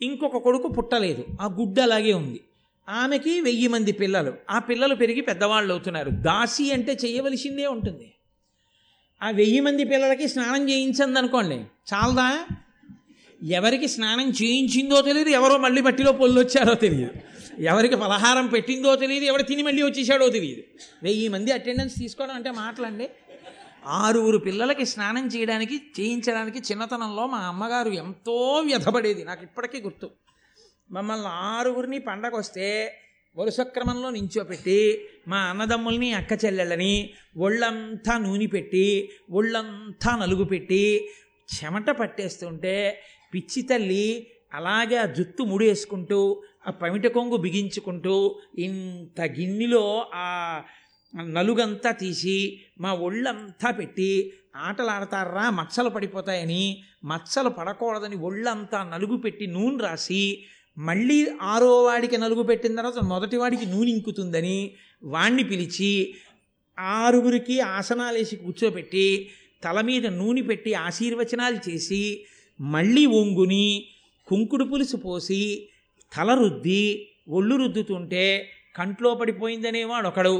ఇంకొక 0.02 0.36
కొడుకు 0.36 0.68
పుట్టలేదు. 0.68 1.24
ఆ 1.40 1.46
గుడ్డ 1.46 1.80
అలాగే 1.80 2.12
ఉంది. 2.12 2.40
ఆమెకి 2.88 3.40
వెయ్యి 3.40 3.68
మంది 3.68 3.92
పిల్లలు. 3.92 4.32
ఆ 4.50 4.58
పిల్లలు 4.58 4.94
పెరిగి 4.94 5.20
పెద్దవాళ్ళు 5.20 5.72
అవుతున్నారు. 5.72 6.10
దాసి 6.10 6.72
అంటే 6.72 6.98
చేయవలసిందే 7.04 7.66
ఉంటుంది. 7.66 8.12
ఆ 9.22 9.30
వెయ్యి 9.30 9.60
మంది 9.60 9.84
పిల్లలకి 9.84 10.28
స్నానం 10.28 10.70
చేయించండి 10.70 11.18
అనుకోండి 11.18 11.54
చాలదా? 11.94 12.46
ఎవరికి 13.42 13.88
స్నానం 13.88 14.30
చేయించిందో 14.30 15.00
తెలియదు. 15.00 15.28
ఎవరో 15.28 15.56
మళ్ళీ 15.58 15.82
మట్టిలో 15.82 16.12
పొల్లు 16.12 16.40
వచ్చారో 16.40 16.74
తెలియదు. 16.74 17.10
ఎవరికి 17.62 17.96
పలహారం 17.96 18.46
పెట్టిందో 18.46 18.96
తెలియదు. 18.96 19.24
ఎవరు 19.24 19.42
తిని 19.42 19.62
మళ్ళీ 19.62 19.82
వచ్చేసాడో 19.82 20.28
తెలియదు. 20.28 20.62
వెయ్యి 21.02 21.28
మంది 21.28 21.52
అటెండెన్స్ 21.52 21.98
తీసుకోవడం 21.98 22.34
అంటే 22.34 22.50
మాటలండి. 22.50 23.08
ఆరుగురు 23.86 24.38
పిల్లలకి 24.38 24.86
స్నానం 24.86 25.26
చేయడానికి 25.26 25.80
చేయించడానికి 26.00 26.58
చిన్నతనంలో 26.58 27.26
మా 27.26 27.38
అమ్మగారు 27.38 27.90
ఎంతో 27.90 28.62
వ్యధపడేది. 28.66 29.24
నాకు 29.24 29.42
ఇప్పటికీ 29.42 29.80
గుర్తు. 29.80 30.10
మమ్మల్ని 30.90 31.26
ఆరుగురిని 31.28 31.98
పండగ 31.98 32.36
వస్తే 32.36 32.98
వరుస 33.36 33.60
క్రమంలో 33.60 34.10
నించోపెట్టి 34.10 35.08
మా 35.28 35.38
అన్నదమ్ముల్ని 35.38 36.12
అక్క 36.12 36.44
చెల్లెళ్ళని 36.44 37.14
ఒళ్ళంతా 37.36 38.18
నూనె 38.18 38.46
పెట్టి 38.46 39.10
ఒళ్ళంతా 39.30 40.16
నలుగు 40.16 40.44
పెట్టి 40.44 41.08
చెమట 41.48 41.90
పట్టేస్తుంటే 41.90 43.02
పిచ్చి 43.34 43.62
తల్లి 43.62 44.26
అలాగే 44.54 44.96
ఆ 44.96 45.04
జుత్తు 45.04 45.42
ముడేసుకుంటూ 45.42 46.42
ఆ 46.66 46.70
పమిట 46.70 47.06
కొంగు 47.06 47.36
బిగించుకుంటూ 47.36 48.40
ఇంత 48.58 49.20
గిన్నెలో 49.20 50.10
ఆ 50.14 50.62
నలుగంతా 51.32 51.90
తీసి 51.92 52.38
మా 52.80 52.90
ఒళ్ళంతా 52.98 53.70
పెట్టి 53.70 54.10
ఆటలాడతారా 54.56 55.44
మచ్చలు 55.50 55.90
పడిపోతాయని 55.90 56.64
మచ్చలు 57.04 57.50
పడకూడదని 57.50 58.16
ఒళ్ళంతా 58.16 58.80
నలుగు 58.84 59.16
పెట్టి 59.16 59.46
నూనె 59.46 59.78
రాసి 59.84 60.24
మళ్ళీ 60.76 61.18
ఆరో 61.42 61.72
వాడికి 61.84 62.16
నలుగు 62.16 62.42
పెట్టిన 62.42 62.76
తర్వాత 62.76 63.00
మొదటి 63.04 63.36
వాడికి 63.36 63.66
నూనె 63.66 63.90
ఇంకుతుందని 63.90 64.58
వాణ్ణి 65.04 65.44
పిలిచి 65.44 65.92
ఆరుగురికి 66.96 67.56
ఆసనాలేసి 67.70 68.36
కూర్చోబెట్టి 68.36 69.06
తల 69.64 69.80
మీద 69.80 70.06
నూనె 70.12 70.42
పెట్టి 70.42 70.70
ఆశీర్వచనాలు 70.74 71.58
చేసి 71.68 72.02
మళ్ళీ 72.60 73.04
ఒంగుని 73.12 73.66
కుంకుడు 74.28 74.64
పులుసు 74.64 74.96
పోసి 74.96 75.42
తల 76.12 76.30
రుద్ది 76.34 76.84
ఒళ్ళు 77.28 77.54
రుద్దుతుంటే 77.56 78.24
కంట్లో 78.76 79.10
పడిపోయిందనేవాడు 79.14 80.06
ఒకడు 80.08 80.34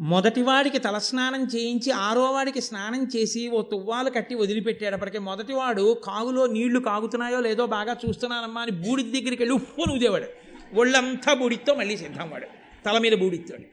మొదటివాడికి 0.00 0.78
తలస్నానం 0.78 1.44
చేయించి 1.44 1.90
ఆరోవాడికి 1.90 2.60
స్నానం 2.60 3.04
చేసి 3.16 3.48
ఓ 3.48 3.62
తువ్వాలు 3.62 4.10
కట్టి 4.10 4.34
వదిలిపెట్టేటప్పటికి 4.34 5.18
మొదటివాడు 5.18 5.94
కాగులో 6.04 6.46
నీళ్ళు 6.46 6.78
కాగుతున్నాయో 6.78 7.40
లేదో 7.40 7.66
బాగా 7.66 7.96
చూస్తున్నానమ్మా 8.06 8.60
అని 8.60 8.70
బూడిద 8.70 9.06
దగ్గరికి 9.06 9.42
వెళ్ళి 9.42 9.54
ఉప్పు 9.54 9.82
నూదేవాడు 9.88 10.28
ఒళ్ళంతా 10.74 11.34
బూడితో 11.34 11.74
మళ్ళీ 11.74 11.96
సిద్ధం 11.96 12.30
వాడు. 12.30 12.46
తల 12.84 12.98
మీద 12.98 13.12
బూడిత్తాడు 13.12 13.64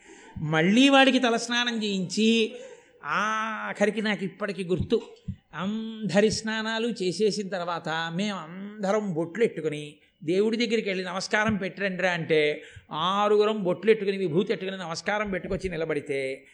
మళ్ళీ 0.43 0.89
వాడికి 0.89 1.19
తలస్నానం 1.19 1.83
చేయించి 1.83 2.55
ఆఖరికి 3.03 4.01
నాకు 4.01 4.23
ఇప్పటికి 4.23 4.63
గుర్తు. 4.63 5.01
అందరి 5.53 6.31
స్నానాలు 6.31 6.87
చేసేసిన 6.87 7.47
తర్వాత 7.49 8.11
మేము 8.15 8.37
అందరం 8.37 9.13
బొట్లు 9.13 9.43
ఎట్టుకుని 9.43 9.95
దేవుడి 10.23 10.57
దగ్గరికి 10.57 10.89
వెళ్ళి 10.89 11.05
నమస్కారం 11.05 11.55
పెట్టరండ్రా 11.55 12.11
అంటే 12.11 12.63
ఆరుగురం 12.91 13.63
బొట్లు 13.63 13.91
ఎట్టుకుని 13.91 14.17
విభూతి 14.17 14.53
ఎట్టుకుని 14.53 14.77
నమస్కారం 14.77 15.31
పెట్టుకొచ్చి 15.31 15.69
నిలబడితే 15.69 16.47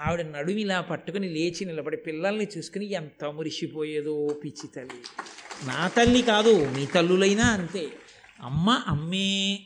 ఆవిడ 0.00 0.20
నడుమిలా 0.20 0.80
పట్టుకుని 0.80 1.28
లేచి 1.28 1.64
నిలబడి 1.64 1.96
పిల్లల్ని 1.96 2.48
చూసుకుని 2.58 2.92
ఎంత 2.92 3.24
మురిసిపోయేదో 3.24 4.40
పిచ్చి 4.44 4.68
తల్లి. 4.76 5.00
నా 5.66 5.88
తల్లి 5.88 6.22
కాదు 6.22 6.70
మీ 6.70 6.86
తల్లులైనా 6.86 7.44
అంతే. 7.44 7.88
అమ్మ 8.42 8.82
అమ్మే. 8.86 9.58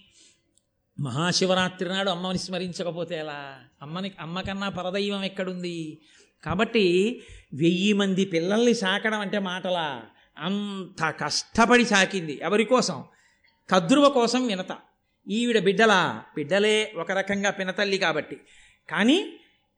మహాశివరాత్రి 1.01 1.89
నాడు 1.89 2.11
అమ్మని 2.11 2.39
స్మరించకపోతే 2.39 3.17
ఎలా? 3.17 3.59
అమ్మని 3.83 4.11
అమ్మకన్నా 4.21 4.69
పరదైవం 4.69 5.25
ఎక్కడుంది? 5.25 5.99
కాబట్టి 6.45 7.23
వెయ్యి 7.55 7.93
మంది 7.93 8.25
పిల్లల్ని 8.25 8.75
సాకడం 8.75 9.21
అంటే 9.21 9.39
మాటలా? 9.39 10.03
అంత 10.39 11.15
కష్టపడి 11.25 11.85
సాకింది. 11.85 12.39
ఎవరి 12.43 12.65
కోసం? 12.65 13.05
కద్రువ 13.71 14.09
కోసం 14.09 14.47
వినత. 14.47 14.79
ఈవిడ 15.29 15.59
బిడ్డలా 15.59 16.25
బిడ్డలే 16.35 16.93
ఒక 16.97 17.13
రకంగా 17.13 17.51
పినతల్లి 17.51 17.99
కాబట్టి. 17.99 18.41
కానీ 18.91 19.33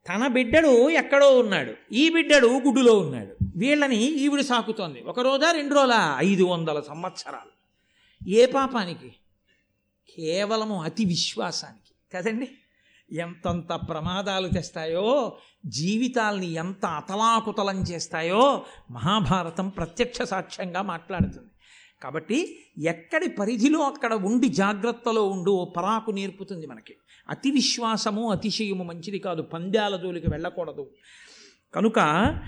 తన 0.08 0.26
బిడ్డడు 0.26 0.90
ఎక్కడో 0.90 1.38
ఉన్నాడు. 1.38 1.74
ఈ 1.92 2.10
బిడ్డడు 2.10 2.46
గుడ్డులో 2.46 2.98
ఉన్నాడు. 2.98 3.36
వీళ్ళని 3.56 3.96
ఈవిడ 3.96 4.40
సాకుతోంది. 4.40 5.00
ఒక 5.00 5.20
రోజా 5.20 5.50
రెండు 5.50 5.74
రోజుల? 5.74 6.14
ఐదు 6.18 6.42
వందల 6.42 6.80
సంవత్సరాలు. 6.80 7.52
ఏ 8.30 8.46
పాపానికి? 8.46 9.14
కేవలము 10.16 10.82
అతి 10.82 11.04
విశ్వాసానికి. 11.04 12.16
కదండి? 12.16 12.50
ఎంతంత 13.12 13.72
ప్రమాదాలు 13.72 14.48
తెస్తాయో 14.48 15.36
జీవితాల్ని 15.66 16.52
ఎంత 16.52 16.86
అతలాకుతలం 16.86 17.82
చేస్తాయో 17.82 18.64
మహాభారతం 18.90 19.68
ప్రత్యక్ష 19.68 20.22
సాక్ష్యంగా 20.22 20.82
మాట్లాడుతుంది. 20.82 21.51
కాబట్టి 22.02 22.56
ఎక్కడి 22.82 23.28
పరిధిలో 23.28 23.80
అక్కడ 23.80 24.14
ఉండి 24.14 24.48
జాగ్రత్తలో 24.48 25.28
ఉండు 25.28 25.50
ఓ 25.50 25.64
పరాకు 25.64 26.10
నేర్పుతుంది 26.10 26.66
మనకి. 26.66 26.94
అతి 27.28 27.50
విశ్వాసము 27.50 28.30
అతిశయము 28.30 28.84
మంచిది 28.84 29.18
కాదు. 29.18 29.42
పంద్యాల 29.42 29.96
జోలికి 29.96 30.26
వెళ్ళకూడదు. 30.30 30.86
కనుక 31.74 32.38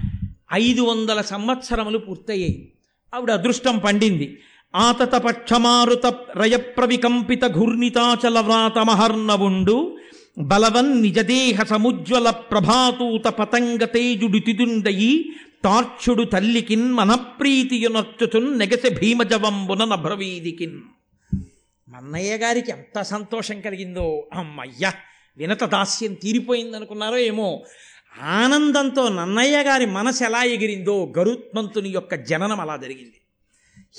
ఐదు 0.52 0.82
వందల 0.82 1.20
సంవత్సరములు 1.20 1.98
పూర్తయ్యాయి. 1.98 2.72
ఆవిడ 3.14 3.30
అదృష్టం 3.30 3.78
పండింది. 3.78 4.38
ఆతత 4.74 5.16
పక్షమారుత 5.16 6.06
రయప్రవికంపిత 6.36 7.46
ఘూర్ణితాచల 7.46 8.40
వ్రాతమహర్ణవుండు 8.40 9.96
బలవన్ 10.38 11.02
నిజదేహ 11.02 11.62
సముజ్వల 11.62 12.30
ప్రభాతూత 12.30 13.24
పతంగ 13.24 13.84
తేజుడి 13.84 14.40
తిదుండయి 14.40 15.32
టార్చుడు 15.64 16.24
తల్లికిన్ 16.24 16.92
మనప్రీతియునర్చుచున్ 16.92 18.58
నెగసి 18.58 18.90
భీమజవంబున 18.90 19.84
నభ్రవీదికిన్ 19.84 20.78
మన్నయ్య 21.88 22.36
గారికి 22.36 22.70
ఎంత 22.70 23.02
సంతోషం 23.02 23.60
కలిగిందో 23.60 24.28
అమ్మయ్య! 24.32 24.92
వినత 25.38 25.64
దాస్యం 25.64 26.14
తీరిపోయిందనుకున్నారో 26.14 27.16
ఏమో. 27.16 27.48
ఆనందంతో 28.34 29.08
నన్నయ్య 29.08 29.62
గారి 29.62 29.86
మనసు 29.86 30.24
ఎలా 30.24 30.42
ఎగిరిందో 30.46 31.12
గరుత్మంతుని 31.18 31.88
యొక్క 31.88 32.14
జననం 32.24 32.60
అలా 32.60 32.76
జరిగింది. 32.76 33.18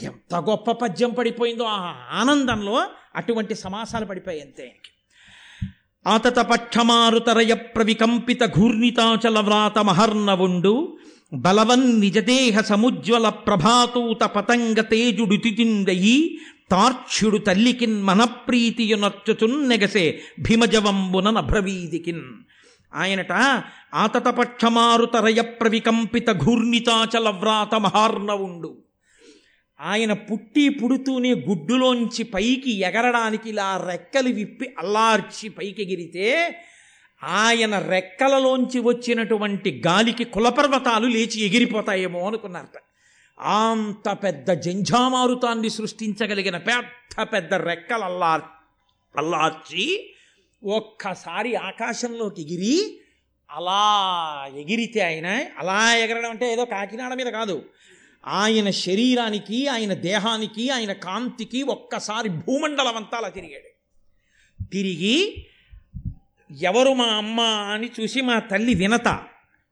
ఎంత 0.01 0.35
గొప్ప 0.49 0.71
పద్యం 0.71 1.09
పడిపోయిందో 1.09 1.63
ఆ 1.65 1.79
ఆనందంలో 2.11 2.75
అటువంటి 3.15 3.55
సమాసాలు 3.55 4.05
పడిపోయాయి 4.05 4.41
అంతే 4.41 4.63
ఆయనకి. 4.63 4.91
ఆతత 6.05 6.39
పక్షమారుతరయ 6.45 7.53
ప్రవికంపిత 7.75 8.45
ఘూర్ణితాచల 8.55 9.39
వ్రాత 9.39 9.79
మహర్ణవుండు 9.79 10.73
బలవన్ 11.43 11.87
నిజదేహ 11.99 12.59
సముజ్వల 12.61 13.29
ప్రభాతూత 13.29 14.23
పతంగ 14.35 14.79
తేజుడు 14.81 15.35
తితిండయి 15.35 16.17
తల్లికిన్ 17.45 17.97
మనప్రీతియునర్చుచున్ 18.01 19.69
నెగసే 19.69 20.05
భీమజవంబున 20.39 21.29
నభ్రవీదికిన్ 21.29 22.25
ఆయనట 22.93 23.33
ఆతతపక్షమారుతరయ 23.93 25.41
ప్రవికంపిత 25.41 26.29
ఘూర్ణితాచల 26.31 27.29
వ్రాత 27.29 27.75
మహార్ణవుండు 27.75 28.71
ఆయన 29.79 30.13
పుట్టి 30.13 30.69
పుడుతూనే 30.69 31.31
గుడ్డులోంచి 31.47 32.23
పైకి 32.23 32.71
ఎగరడానికి 32.79 33.49
ఇలా 33.49 33.67
రెక్కలు 33.87 34.29
విప్పి 34.29 34.67
అల్లార్చి 34.79 35.49
పైకి 35.49 35.81
ఎగిరితే 35.81 36.29
ఆయన 37.23 37.79
రెక్కలలోంచి 37.79 38.79
వచ్చినటువంటి 38.79 39.83
గాలికి 39.87 40.23
కులపర్వతాలు 40.23 41.07
లేచి 41.07 41.41
ఎగిరిపోతాయేమో 41.41 42.27
అనుకున్నారట. 42.27 42.81
అంత 43.39 44.17
పెద్ద 44.23 44.51
జంఝామారుతాన్ని 44.51 45.69
సృష్టించగలిగిన 45.69 46.57
పెద్ద 46.57 47.23
పెద్ద 47.33 47.53
రెక్కలు 47.53 48.03
అల్లార్ 48.03 48.41
అల్లార్చి 49.17 50.13
ఒక్కసారి 50.63 51.55
ఆకాశంలోకి 51.55 52.41
ఎగిరి 52.41 53.01
అలా 53.51 54.45
ఎగిరితే 54.57 54.99
ఆయన 54.99 55.27
అలా 55.57 55.95
ఎగరడం 55.95 56.29
అంటే 56.29 56.53
ఏదో 56.53 56.65
కాకినాడ 56.65 57.13
మీద 57.13 57.27
కాదు. 57.27 57.65
ఆయన 58.25 58.69
శరీరానికి 58.69 59.67
ఆయన 59.67 59.93
దేహానికి 59.93 60.69
ఆయన 60.69 60.93
కాంతికి 60.93 61.63
ఒక్కసారి 61.63 62.29
భూమండలం 62.29 62.95
అంతా 62.95 63.17
అలా 63.17 63.29
తిరిగాడు. 63.29 63.75
తిరిగి 64.63 65.47
ఎవరు 66.61 66.93
మా 66.93 67.05
అమ్మ 67.05 67.41
అని 67.41 67.91
చూసి 67.99 68.21
మా 68.21 68.39
తల్లి 68.39 68.73
వినత 68.73 69.19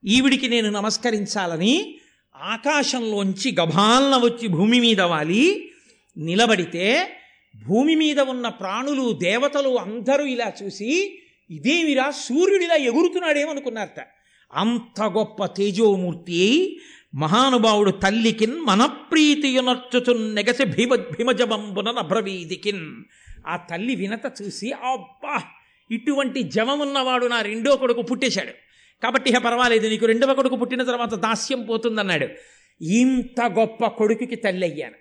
ఈవిడికి 0.03 0.47
నేను 0.47 0.69
నమస్కరించాలని 0.69 1.99
ఆకాశంలోంచి 2.35 3.55
గభాలన 3.61 4.17
వచ్చి 4.23 4.47
భూమి 4.47 4.79
మీద 4.79 5.01
వాలి. 5.01 5.71
నిలబడితే 6.17 7.11
భూమి 7.55 7.95
మీద 7.95 8.19
ఉన్న 8.19 8.49
ప్రాణులు 8.49 9.13
దేవతలు 9.13 9.69
అందరూ 9.79 10.25
ఇలా 10.25 10.53
చూసి 10.63 11.19
ఇదేమిరా 11.49 12.11
సూర్యుడిలా 12.11 12.75
ఎగురుతున్నాడేమనుకున్నారట. 12.75 13.99
అంత 14.51 15.01
గొప్ప 15.01 15.45
తేజోమూర్తి 15.45 16.41
మహానుభావుడు 17.15 17.91
తల్లికిన్ 17.91 18.59
మనప్రీతియునర్చుచున్ 18.59 20.35
నెగసి 20.35 20.65
భీమ 20.65 20.95
భీమజబంబున 20.95 21.91
నభ్రవీదికిన్ 21.91 22.85
ఆ 23.47 23.57
తల్లి 23.57 23.95
వినత 23.95 24.33
చూసి 24.41 24.71
అబ్బా! 24.71 25.43
ఇటువంటి 25.91 26.43
జవమున్నవాడు 26.43 27.25
నా 27.25 27.41
రెండో 27.41 27.75
కొడుకు 27.75 28.01
పుట్టేశాడు. 28.01 28.51
కాబట్టి 29.03 29.29
ఇక 29.29 29.37
పర్వాలేదు 29.37 29.87
నీకు 29.87 30.05
రెండవ 30.05 30.33
కొడుకు 30.33 30.55
పుట్టిన 30.55 30.83
తర్వాత 30.83 31.13
దాస్యం 31.13 31.65
పోతుందన్నాడు. 31.65 32.27
ఇంత 32.83 33.41
గొప్ప 33.41 33.85
కొడుకుకి 33.85 34.35
తల్లి 34.35 34.71
అయ్యాను. 34.71 34.95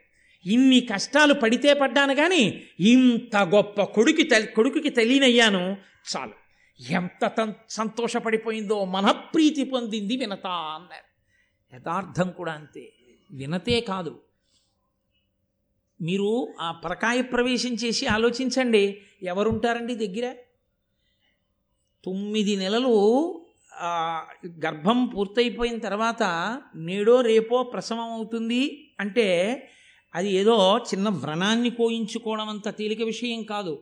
ఇన్ని 0.46 0.80
కష్టాలు 0.80 1.34
పడితే 1.34 1.74
పడ్డాను 1.74 2.14
కానీ 2.14 2.62
ఇంత 2.80 3.36
గొప్ప 3.36 3.82
కొడుకు 3.82 4.22
తల్లి 4.22 4.46
కొడుకుకి 4.46 4.88
తల్లినయ్యాను 4.88 5.76
చాలు. 6.16 6.32
ఎంత 6.92 7.32
తం- 7.38 7.52
సంతోషపడిపోయిందో 7.70 8.84
మనప్రీతి 8.84 9.64
పొందింది 9.64 10.16
వినత 10.16 10.46
అన్నారు. 10.46 11.12
యథార్థం 11.76 12.30
కూడా 12.30 12.52
అంతే. 12.52 12.92
వినతే 13.30 13.80
కాదు. 13.80 14.20
మీరు 16.02 16.54
ఆ 16.60 16.72
పరకాయ 16.72 17.22
ప్రవేశం 17.22 17.74
చేసి 17.74 18.06
ఆలోచించండి. 18.06 19.02
ఎవరుంటారండి 19.22 19.94
దగ్గర? 19.94 20.34
తొమ్మిది 22.04 22.56
నెలలు 22.56 22.94
గర్భం 24.64 25.06
పూర్తయిపోయిన 25.06 25.78
తర్వాత 25.78 26.22
నేడో 26.76 27.20
రేపో 27.20 27.62
ప్రసవం 27.62 28.10
అవుతుంది 28.12 28.62
అంటే 29.00 29.26
అది 30.14 30.30
ఏదో 30.30 30.56
చిన్న 30.78 31.08
వ్రణాన్ని 31.08 31.70
కోయించుకోవడం 31.70 32.48
అంత 32.48 32.68
తేలిక 32.78 33.02
విషయం 33.02 33.42
కాదు. 33.42 33.74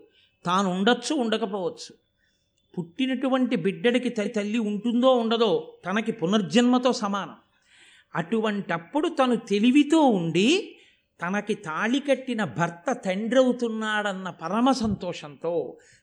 తాను 0.44 0.70
ఉండొచ్చు 0.70 1.12
ఉండకపోవచ్చు. 1.14 1.92
పుట్టినటువంటి 2.74 3.56
బిడ్డడికి 3.56 4.08
తల్లి 4.08 4.58
ఉంటుందో 4.58 5.10
ఉండదో 5.12 5.78
తనకి 5.84 6.12
పునర్జన్మతో 6.12 6.92
సమానం. 6.92 7.36
అటువంటప్పుడు 8.14 9.08
తను 9.08 9.36
తెలివితో 9.36 10.00
ఉండి 10.00 10.76
తనకి 11.20 11.54
తాళి 11.64 12.00
కట్టిన 12.00 12.42
భర్త 12.56 12.92
తండ్రవుతున్నాడన్న 13.04 14.28
పరమ 14.40 14.70
సంతోషంతో 14.76 15.54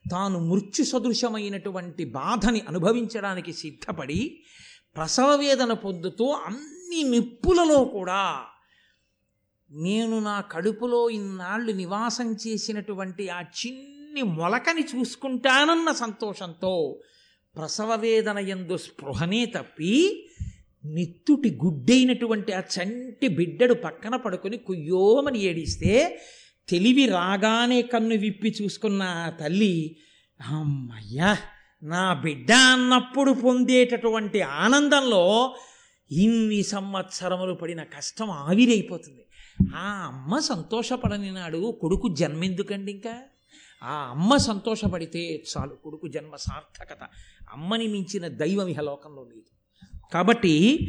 తాను 0.06 0.40
మృత్యు 0.48 0.86
సదృశమైనటువంటి 0.86 2.06
బాధని 2.16 2.62
అనుభవించడానికి 2.68 3.54
సిద్ధపడి 3.54 4.22
ప్రసవ 4.96 5.32
వేదన 5.36 5.72
పొందుతూ 5.80 6.28
అన్ని 6.46 7.02
నిప్పులలో 7.10 7.80
కూడా 7.94 8.22
నేను 9.72 10.16
నా 10.20 10.36
కడుపులో 10.52 11.02
ఇన్నాళ్ళు 11.10 11.72
నివాసం 11.74 12.30
చేసినటువంటి 12.44 13.24
ఆ 13.30 13.42
చిన్ని 13.60 14.24
మొలకని 14.36 14.84
చూసుకుంటానన్న 14.84 15.92
సంతోషంతో 15.96 16.74
ప్రసవ 17.56 17.92
వేదన 17.96 18.40
ఎందు 18.50 18.76
స్పృహనే 18.78 19.42
తప్పి 19.46 19.94
నిత్తుటి 20.94 21.60
గుడ్డైనటువంటి 21.64 22.54
ఆ 22.54 22.60
చంటి 22.60 23.28
బిడ్డడు 23.28 23.74
పక్కన 23.74 24.16
పడుకొని 24.16 24.58
కుయ్యోమని 24.58 25.40
ఏడిస్తే 25.40 26.22
తెలివి 26.70 27.06
రాగానే 27.06 27.82
కన్ను 27.82 28.16
విప్పి 28.16 28.56
చూసుకున్న 28.62 29.04
ఆ 29.04 29.30
తల్లి 29.30 29.96
అమ్మయ్యా 30.50 31.38
నా 31.84 32.14
బిడ్డ 32.14 32.52
అన్నప్పుడు 32.52 33.32
పొందేటటువంటి 33.32 34.42
ఆనందంలో 34.42 35.56
ఇన్ని 36.12 36.64
సంవత్సరములు 36.64 37.54
పడిన 37.54 37.84
కష్టం 37.84 38.32
ఆవిరైపోతుంది. 38.32 39.26
ఆ 39.76 40.12
అమ్మ 40.14 40.40
సంతోషపడని 40.40 41.32
నాడు 41.32 41.78
కొడుకు 41.82 42.16
జన్మెందుకండి 42.16 42.92
ఇంకా? 42.92 43.22
ఆ 43.84 44.08
అమ్మ 44.10 44.38
సంతోషపడితే 44.38 45.44
చాలు 45.58 45.70
కొడుకు 45.70 46.08
జన్మ 46.08 46.36
సార్థకత. 46.36 47.08
అమ్మని 47.52 47.88
మించిన 47.88 48.28
దైవం 48.28 48.68
ఇహలోకంలో 48.68 49.24
లేదు. 49.24 49.57
కాబట్టి 50.14 50.88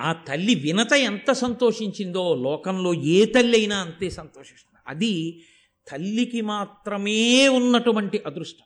ఆ 0.00 0.12
తల్లి 0.12 0.54
వినత 0.54 0.92
ఎంత 0.92 1.32
సంతోషించిందో 1.32 2.34
లోకంలో 2.34 2.94
ఏ 2.94 3.24
తల్లి 3.24 3.58
అయినా 3.58 3.78
అంతే 3.78 4.10
సంతోషిస్తుంది. 4.10 4.80
అది 4.86 5.42
తల్లికి 5.88 6.40
మాత్రమే 6.40 7.48
ఉన్నటువంటి 7.48 8.22
అదృష్టం. 8.26 8.64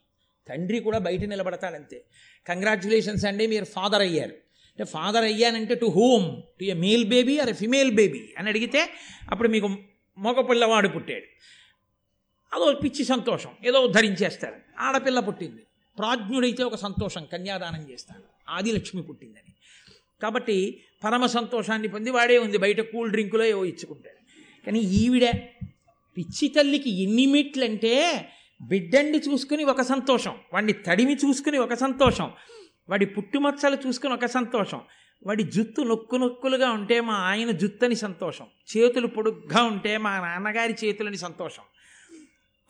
తండ్రి 0.49 0.81
కూడా 0.81 0.99
బయట 0.99 1.21
నిలబడతాడంతే. 1.21 2.05
కంగ్రాచులేషన్స్ 2.49 3.25
అండి 3.25 3.47
మీరు 3.47 3.65
ఫాదర్ 3.65 4.01
అయ్యారు. 4.01 4.31
అంటే 4.31 4.85
father 4.85 5.25
అయ్యానంటే 5.25 5.75
to 5.75 5.87
whom 5.87 6.43
to 6.61 6.65
a 6.65 6.75
male 6.75 7.05
baby 7.05 7.39
or 7.39 7.49
a 7.49 7.53
female 7.53 7.95
baby 7.95 8.35
అని 8.39 8.49
అడిగితే 8.49 8.91
అప్పుడు 9.31 9.49
మీకు 9.49 9.67
మగ 10.19 10.41
పిల్లవాడు 10.41 10.89
పుట్టాడు. 10.89 11.25
అదో 12.55 12.73
పిచ్చి 12.73 13.05
సంతోషం 13.05 13.51
ఏదో 13.67 13.87
ధరించేస్తారు 13.87 14.55
ఆడపిల్ల 14.79 15.21
పుట్టింది. 15.21 15.63
ప్రాజ్ఞుడైతే 15.99 16.63
ఒక 16.65 16.75
సంతోషం 16.75 17.27
కన్యాదానం 17.33 17.91
చేస్తాడు. 17.91 18.34
ఆదిలక్ష్మి 18.49 19.03
పుట్టిందని. 19.03 19.55
కాబట్టి 20.23 20.85
పరమ 21.05 21.27
సంతోషాన్ని 21.27 21.89
పొంది 21.89 22.11
వాడే 22.11 22.39
ఉంది. 22.39 22.59
బయట 22.59 22.81
కూల్ 22.81 23.11
డ్రింకులో 23.11 23.45
ఏవో 23.45 23.65
ఇచ్చుకుంటాడు. 23.65 24.25
కానీ 24.67 24.81
ఈవిడ 24.81 25.29
పిచ్చి 26.17 26.49
తల్లికి 26.49 27.03
ఎన్ని 27.03 27.27
మెట్లంటే 27.27 28.29
బిడ్డండి 28.63 29.19
చూసుకుని 29.19 29.65
ఒక 29.65 29.83
సంతోషం. 29.83 30.35
వాడిని 30.53 30.73
తడిమి 30.73 31.15
చూసుకుని 31.15 31.59
ఒక 31.59 31.75
సంతోషం. 31.75 32.31
వాడి 32.89 33.07
పుట్టుమచ్చలు 33.07 33.79
చూసుకుని 33.87 34.15
ఒక 34.15 34.27
సంతోషం. 34.27 34.81
వాడి 35.27 35.43
జుత్తు 35.43 35.83
నొక్కు 35.83 36.17
నొక్కులుగా 36.17 36.71
ఉంటే 36.71 37.01
మా 37.01 37.15
ఆయన 37.15 37.51
జుత్తని 37.51 37.95
సంతోషం. 37.95 38.47
చేతులు 38.77 39.07
పొడుగ్గా 39.07 39.63
ఉంటే 39.63 39.99
మా 39.99 40.21
నాన్నగారి 40.21 40.75
చేతులని 40.85 41.17
సంతోషం. 41.17 41.63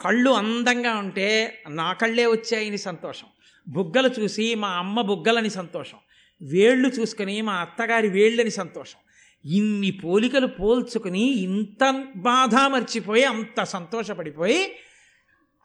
కళ్ళు 0.01 0.31
అందంగా 0.31 0.95
ఉంటే 0.95 1.63
నా 1.69 1.93
కళ్ళే 1.93 2.27
వచ్చాయని 2.27 2.79
సంతోషం. 2.79 3.27
బుగ్గలు 3.69 4.11
చూసి 4.21 4.55
మా 4.55 4.69
అమ్మ 4.69 5.01
బుగ్గలని 5.01 5.51
సంతోషం. 5.51 5.99
వేళ్ళు 6.43 6.89
చూసుకుని 6.89 7.43
మా 7.43 7.53
అత్తగారి 7.53 8.09
వేళ్ళని 8.09 8.51
సంతోషం. 8.51 8.99
ఇన్ని 9.45 9.91
పోలికలు 9.91 10.47
పోల్చుకుని 10.47 11.21
ఇంత 11.21 12.05
బాధ 12.17 12.55
మర్చిపోయి 12.55 13.25
అంత 13.25 13.63
సంతోషపడిపోయి 13.63 14.73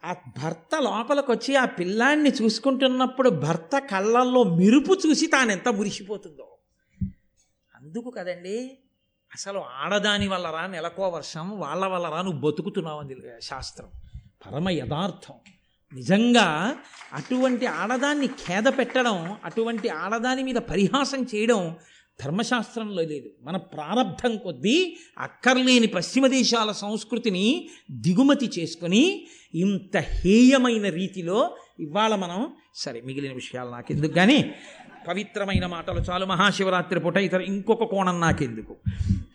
ఆ 0.04 0.12
భర్త 0.12 0.82
లోపలికి 0.82 1.30
వచ్చి 1.30 1.56
ఆ 1.56 1.64
పిల్లాన్ని 1.64 2.30
చూసుకుంటున్నప్పుడు 2.30 3.30
భర్త 3.30 3.78
కళ్ళల్లో 3.78 4.44
మెరుపు 4.44 4.98
చూసి 5.06 5.26
తానెంత 5.26 5.68
మురిసిపోతుందో. 5.68 6.56
అందుకు 7.74 8.10
కదండి 8.10 8.78
అసలు 9.32 9.58
ఆడదాని 9.58 10.28
వల్ల 10.28 10.50
రా 10.50 10.66
నెలకో 10.66 11.08
వర్షం 11.08 11.60
వాళ్ళ 11.60 11.86
వల్ల 11.86 12.08
రా 12.08 12.22
నువ్వు 12.22 12.50
బతుకుతున్నావు 12.50 13.00
అంది 13.00 13.16
శాస్త్రం. 13.42 13.88
పరమ 14.46 14.68
యథార్థం. 14.68 15.34
నిజంగా 15.94 16.76
అటువంటి 17.12 17.66
ఆడదాన్ని 17.66 18.26
ఖేద 18.26 18.64
పెట్టడం 18.64 19.36
అటువంటి 19.44 19.88
ఆడదాని 19.88 20.42
మీద 20.42 20.54
పరిహాసం 20.54 21.26
చేయడం 21.34 21.76
ధర్మశాస్త్రంలో 22.24 23.02
లేదు. 23.02 23.30
మన 23.42 23.56
ప్రారంధం 23.56 24.36
కొద్దీ 24.36 24.96
అక్కర్లేని 25.18 25.86
పశ్చిమ 25.86 26.26
దేశాల 26.26 26.72
సంస్కృతిని 26.72 27.68
దిగుమతి 27.90 28.50
చేసుకొని 28.58 29.26
ఇంత 29.54 29.96
హేయమైన 29.96 30.88
రీతిలో 30.88 31.56
ఇవాళ 31.80 32.14
మనం 32.14 32.52
సరే 32.74 33.02
మిగిలిన 33.04 33.32
విషయాలు 33.32 33.70
నాకెందుకు 33.70 34.12
కానీ 34.12 34.54
పవిత్రమైన 35.08 35.66
మాటలు 35.66 36.00
చాలు 36.00 36.26
మహాశివరాత్రి 36.26 37.00
పూట 37.00 37.16
ఇతర 37.16 37.40
ఇంకొక 37.40 37.84
కోణం 37.84 38.20
నాకెందుకు? 38.20 38.76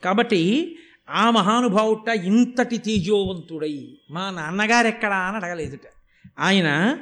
కాబట్టి 0.03 0.75
ఆ 1.09 1.31
మహానుభావుట 1.31 2.07
ఇంతటి 2.07 2.77
తేజోవంతుడై 2.77 3.97
మా 4.11 4.29
నాన్నగారు 4.29 4.87
ఎక్కడా 4.87 5.17
అని 5.17 5.37
అడగలేదుట. 5.37 5.94
ఆయన 6.39 6.97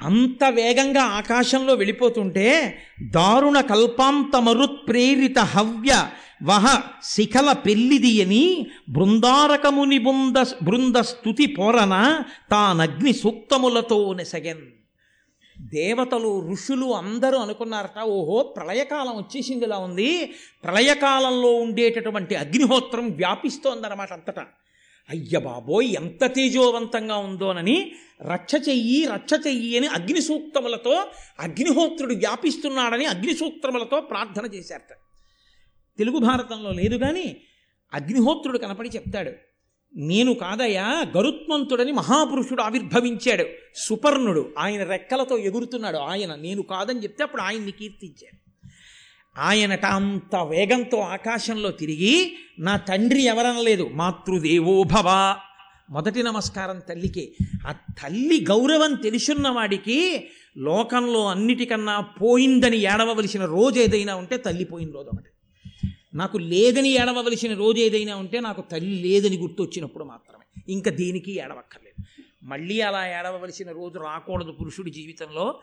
అంత 0.00 0.44
వేగంగా 0.44 1.02
ఆకాశంలో 1.02 1.74
వెళ్ళిపోతుంటే 1.74 2.78
దారుణ 3.10 3.60
కల్పాంత 3.60 4.36
మరుత్ప్రేరిత 4.36 5.38
హవ్య 5.38 6.10
వహ 6.42 6.82
శిఖల 7.04 7.52
పెళ్ళిదియని 7.52 8.66
బృందారకముని 8.88 9.98
బృంద 9.98 10.44
బృంద 10.62 10.96
స్థుతి 10.96 11.46
పోరన 11.46 12.22
తానగ్ని 12.50 13.12
సూక్తములతో 13.12 14.14
నెసగెన్. 14.14 14.60
దేవతలు 15.58 16.50
ఋషులు 16.52 16.94
అందరూ 16.94 17.38
అనుకున్నారట 17.38 18.00
ఓహో 18.00 18.42
ప్రళయకాలం 18.42 19.16
వచ్చేసిందిలా 19.16 19.78
ఉంది. 19.78 20.32
ప్రళయకాలంలో 20.64 21.54
ఉండేటటువంటి 21.54 22.34
అగ్నిహోత్రం 22.34 23.08
వ్యాపిస్తోందన్నమాట 23.08 24.12
అంతటా. 24.12 24.46
అయ్య 25.08 25.38
బాబోయ్ 25.38 25.94
ఎంత 25.94 26.24
తేజోవంతంగా 26.26 27.16
ఉందోనని 27.16 27.92
రక్ష 28.32 28.54
చెయ్యి 28.68 29.06
రక్ష 29.06 29.46
చెయ్యి 29.46 29.76
అని 29.76 29.86
అగ్ని 29.86 30.22
సూక్తములతో 30.22 31.04
అగ్నిహోత్రుడు 31.40 32.14
వ్యాపిస్తున్నాడని 32.14 33.04
అగ్ని 33.04 33.34
సూక్తములతో 33.36 34.00
ప్రార్థన 34.00 34.54
చేశారట. 34.54 34.92
తెలుగు 35.98 36.18
భారతంలో 36.18 36.72
లేదు 36.72 36.96
కానీ 36.96 37.36
అగ్నిహోత్రుడు 37.94 38.58
కనపడి 38.58 38.88
చెప్తాడు. 38.88 39.32
నేను 39.96 40.34
కాదయ్యా 40.34 41.04
గరుత్మంతుడని 41.16 41.92
మహాపురుషుడు 41.92 42.62
ఆవిర్భవించాడు 42.62 43.44
సుపర్ణుడు 43.76 44.54
ఆయన 44.58 44.82
రెక్కలతో 44.82 45.38
ఎగురుతున్నాడు 45.38 45.96
ఆయన 45.96 46.34
నేను 46.34 46.62
కాదని 46.62 47.02
చెప్తే 47.02 47.24
అప్పుడు 47.24 47.42
ఆయన్ని 47.42 47.72
కీర్తించాడు. 47.72 48.39
ఆయనట 49.38 49.84
అంత 49.84 50.36
వేగంతో 50.36 50.98
ఆకాశంలో 50.98 51.70
తిరిగి 51.70 52.36
నా 52.58 52.76
తండ్రి 52.76 53.22
ఎవరనలేదు 53.22 53.90
మాతృదేవోభవ 53.92 55.36
మొదటి 55.90 56.22
నమస్కారం 56.22 56.78
తల్లికి. 56.78 57.36
ఆ 57.66 57.72
తల్లి 57.72 58.44
గౌరవం 58.44 58.94
తెలుసున్నవాడికి 58.94 60.28
లోకంలో 60.56 61.26
అన్నిటికన్నా 61.26 62.00
పోయిందని 62.00 62.76
ఏడవలసిన 62.76 63.44
రోజు 63.44 63.80
ఏదైనా 63.80 64.14
ఉంటే 64.14 64.36
తల్లి 64.36 64.64
పోయిన 64.64 64.90
రోజు 64.90 65.08
ఒకటి. 65.08 65.30
నాకు 66.14 66.38
లేదని 66.38 66.88
ఏడవలసిన 66.88 67.54
రోజు 67.54 67.80
ఏదైనా 67.80 68.16
ఉంటే 68.16 68.40
నాకు 68.40 68.60
తల్లి 68.60 69.08
లేదని 69.08 69.38
గుర్తొచ్చినప్పుడు 69.38 70.04
మాత్రమే. 70.04 70.62
ఇంకా 70.72 70.90
దేనికి 70.90 71.32
ఏడవక్కర్లేదు. 71.32 72.22
మళ్ళీ 72.44 72.80
అలా 72.80 73.06
ఏడవలసిన 73.06 73.72
రోజు 73.72 73.98
రాకూడదు 73.98 74.52
పురుషుడి 74.52 74.90
జీవితంలో. 74.90 75.60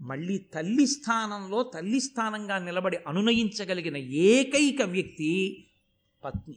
మళ్ళీ 0.00 0.38
తల్లి 0.38 0.86
స్థానంలో 0.86 1.62
తల్లి 1.62 2.00
స్థానంగా 2.00 2.58
నిలబడి 2.58 2.98
అనునయించగలిగిన 3.08 3.96
ఏకైక 3.96 4.82
వ్యక్తి 4.82 5.64
పత్ని. 6.24 6.54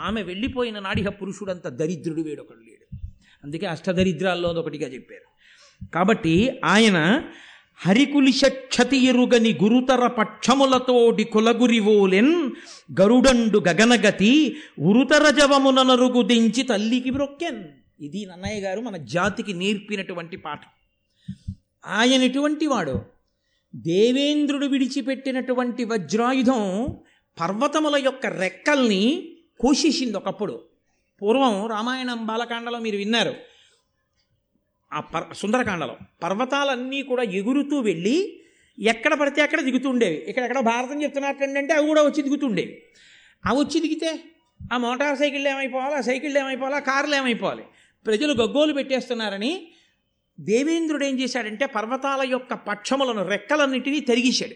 ఆమె 0.00 0.22
వెళ్ళిపోయిన 0.22 0.78
నాడిహ 0.78 1.08
పురుషుడంత 1.08 1.68
దరిద్రుడు 1.68 2.22
వేడొకడు 2.22 2.58
లేడు. 2.58 2.96
అందుకే 3.44 3.66
అష్టదరిద్రాల్లో 3.66 4.48
ఒకటిగా 4.48 4.88
చెప్పారు. 4.88 5.28
కాబట్టి 5.94 6.60
ఆయన 6.64 7.24
హరికులిషక్షతి 7.76 8.96
ఎరుగని 8.96 9.58
గురుతర 9.62 10.06
పక్షములతోడి 10.06 11.24
కులగురివోలెన్ 11.24 12.50
గరుడండు 13.00 13.64
గగనగతి 13.68 14.56
ఉరుతర 14.78 15.30
జవముననరుగు 15.30 16.22
దించి 16.22 16.62
తల్లికి 16.62 17.10
బ్రొక్కెన్. 17.10 17.64
ఇది 18.00 18.26
నన్నయ్య 18.26 18.60
గారు 18.60 18.80
మన 18.80 18.96
జాతికి 18.96 19.52
నేర్పినటువంటి 19.52 20.36
పాఠం. 20.36 20.70
ఆయన 21.86 22.22
ఎటువంటి 22.22 22.66
వాడు? 22.66 23.02
దేవేంద్రుడు 23.74 24.66
విడిచిపెట్టినటువంటి 24.66 25.84
వజ్రాయుధం 25.84 26.88
పర్వతముల 27.40 28.02
యొక్క 28.04 28.26
రెక్కల్ని 28.26 29.36
కోసేసింది 29.60 30.16
ఒకప్పుడు. 30.16 30.62
పూర్వం 31.22 31.66
రామాయణం 31.66 32.26
బాలకాండలో 32.26 32.78
మీరు 32.78 32.96
విన్నారు. 32.96 33.34
ఆ 34.92 35.00
పర్ 35.00 35.36
సుందరకాండలో 35.36 35.96
పర్వతాలన్నీ 36.22 37.02
కూడా 37.02 37.22
ఎగురుతూ 37.22 37.80
వెళ్ళి 37.80 38.40
ఎక్కడ 38.78 39.14
పడితే 39.14 39.42
అక్కడ 39.42 39.60
దిగుతుండేవి. 39.60 40.14
ఇక్కడెక్కడ 40.14 40.60
భారతం 40.60 41.02
చెప్తున్నట్టంటే 41.02 41.72
అవి 41.72 41.86
కూడా 41.86 42.02
వచ్చి 42.02 42.22
దిగుతుండేవి. 42.22 42.82
అవి 43.46 43.58
వచ్చి 43.58 43.80
దిగితే 43.80 44.20
ఆ 44.72 44.76
మోటార్ 44.76 45.18
సైకిళ్ళు 45.18 45.48
ఏమైపోవాలి 45.48 45.94
ఆ 45.94 46.00
సైకిళ్ళు 46.00 46.38
ఏమైపోవాలి 46.38 46.76
ఆ 46.76 46.78
కార్లు 46.78 47.14
ఏమైపోవాలి? 47.14 47.62
ప్రజలు 48.06 48.32
గగ్గోలు 48.32 48.72
పెట్టేస్తున్నారని 48.72 49.68
దేవేంద్రుడు 50.40 51.04
ఏం 51.04 51.20
చేశాడంటే 51.20 51.66
పర్వతాల 51.66 52.28
యొక్క 52.30 52.54
పక్షములను 52.54 53.28
రెక్కలన్నింటినీ 53.28 54.00
తరిగేశాడు. 54.00 54.54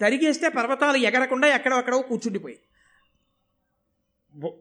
తరిగేస్తే 0.00 0.48
పర్వతాలు 0.48 0.96
ఎగరకుండా 0.96 1.54
ఎక్కడో 1.54 2.02
కూర్చుండిపోయి 2.02 2.58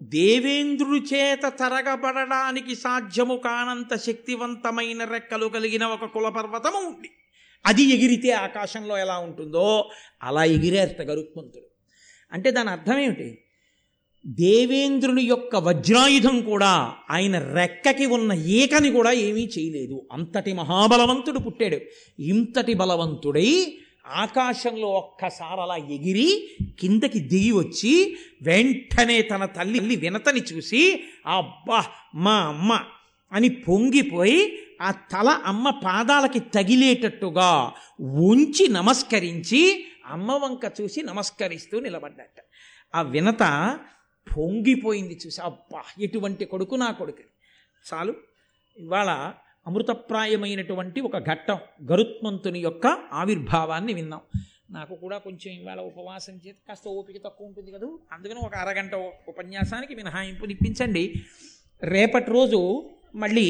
దేవేంద్రుడి 0.04 1.16
చేత 1.16 1.44
తరగబడడానికి 1.44 2.76
సాధ్యము 2.76 3.36
కానంత 3.36 3.96
శక్తివంతమైన 3.96 5.04
రెక్కలు 5.04 5.48
కలిగిన 5.48 5.86
ఒక 5.86 6.06
కుల 6.06 6.30
పర్వతము 6.30 6.78
ఉంది. 6.78 7.10
అది 7.66 7.84
ఎగిరితే 7.84 8.32
ఆకాశంలో 8.32 8.98
ఎలా 8.98 9.18
ఉంటుందో 9.18 9.90
అలా 10.24 10.44
ఎగిరేస్త 10.44 11.02
గరుత్మంతుడు. 11.02 11.66
అంటే 12.32 12.52
దాని 12.52 12.70
అర్థం 12.70 12.98
ఏమిటి? 12.98 13.45
దేవేంద్రుని 14.26 15.24
యొక్క 15.24 15.56
వజ్రాయుధం 15.56 16.42
కూడా 16.42 16.94
ఆయన 17.12 17.54
రెక్కకి 17.54 18.06
ఉన్న 18.06 18.34
ఏకని 18.34 18.92
కూడా 18.92 19.12
ఏమీ 19.12 19.50
చేయలేదు. 19.58 20.08
అంతటి 20.12 20.54
మహాబలవంతుడు 20.54 21.40
పుట్టాడు. 21.40 21.78
ఇంతటి 22.22 22.74
బలవంతుడై 22.74 23.74
ఆకాశంలో 24.08 24.88
ఒక్కసారి 24.88 25.62
అలా 25.62 25.76
ఎగిరి 25.76 26.50
కిందకి 26.80 27.20
దిగి 27.20 27.52
వచ్చి 27.52 28.18
వెంటనే 28.42 29.22
తన 29.22 29.46
తల్లి 29.46 29.96
వినతని 29.96 30.40
చూసి 30.40 31.04
అబ్బా 31.28 31.86
మా 32.16 32.36
అమ్మ 32.36 32.80
అని 33.32 33.50
పొంగిపోయి 33.50 34.60
ఆ 34.82 34.92
తల 34.92 35.30
అమ్మ 35.46 35.70
పాదాలకి 35.70 36.40
తగిలేటట్టుగా 36.40 37.72
ఉంచి 38.00 38.68
నమస్కరించి 38.68 39.86
అమ్మ 40.06 40.32
వంక 40.32 40.72
చూసి 40.82 41.02
నమస్కరిస్తూ 41.02 41.80
నిలబడ్డట. 41.80 42.46
ఆ 42.96 43.02
వినత 43.02 43.78
పొంగిపోయింది 44.28 45.20
చూసి 45.26 45.42
అబ్బా 45.42 45.84
ఎటువంటి 46.00 46.46
కొడుకు 46.46 46.76
నా 46.76 46.92
కొడుకు? 46.92 47.24
చాలు 47.86 48.14
ఇవాళ 48.78 49.10
అమృతప్రాయమైనటువంటి 49.68 51.02
ఒక 51.02 51.18
ఘట్టం 51.28 51.58
గరుత్మంతుని 51.92 52.60
యొక్క 52.60 52.88
ఆవిర్భావాన్ని 53.12 53.94
విన్నాం. 53.94 54.22
నాకు 54.72 54.96
కూడా 54.96 55.18
కొంచెం 55.18 55.54
ఇవాళ 55.54 55.80
ఉపవాసం 55.80 56.34
చేతి 56.36 56.60
కాస్త 56.68 56.88
ఓపిక 56.88 57.18
తక్కువ 57.26 57.48
ఉంటుంది 57.48 57.72
కదా? 57.72 57.88
అందుకని 58.12 58.40
ఒక 58.40 58.56
అరగంట 58.56 58.96
ఉపన్యాసానికి 59.28 59.96
మినహాయింపునిప్పించండి 59.96 61.04
రేపటి 61.84 62.32
రోజు 62.32 62.60
మళ్ళీ 63.16 63.48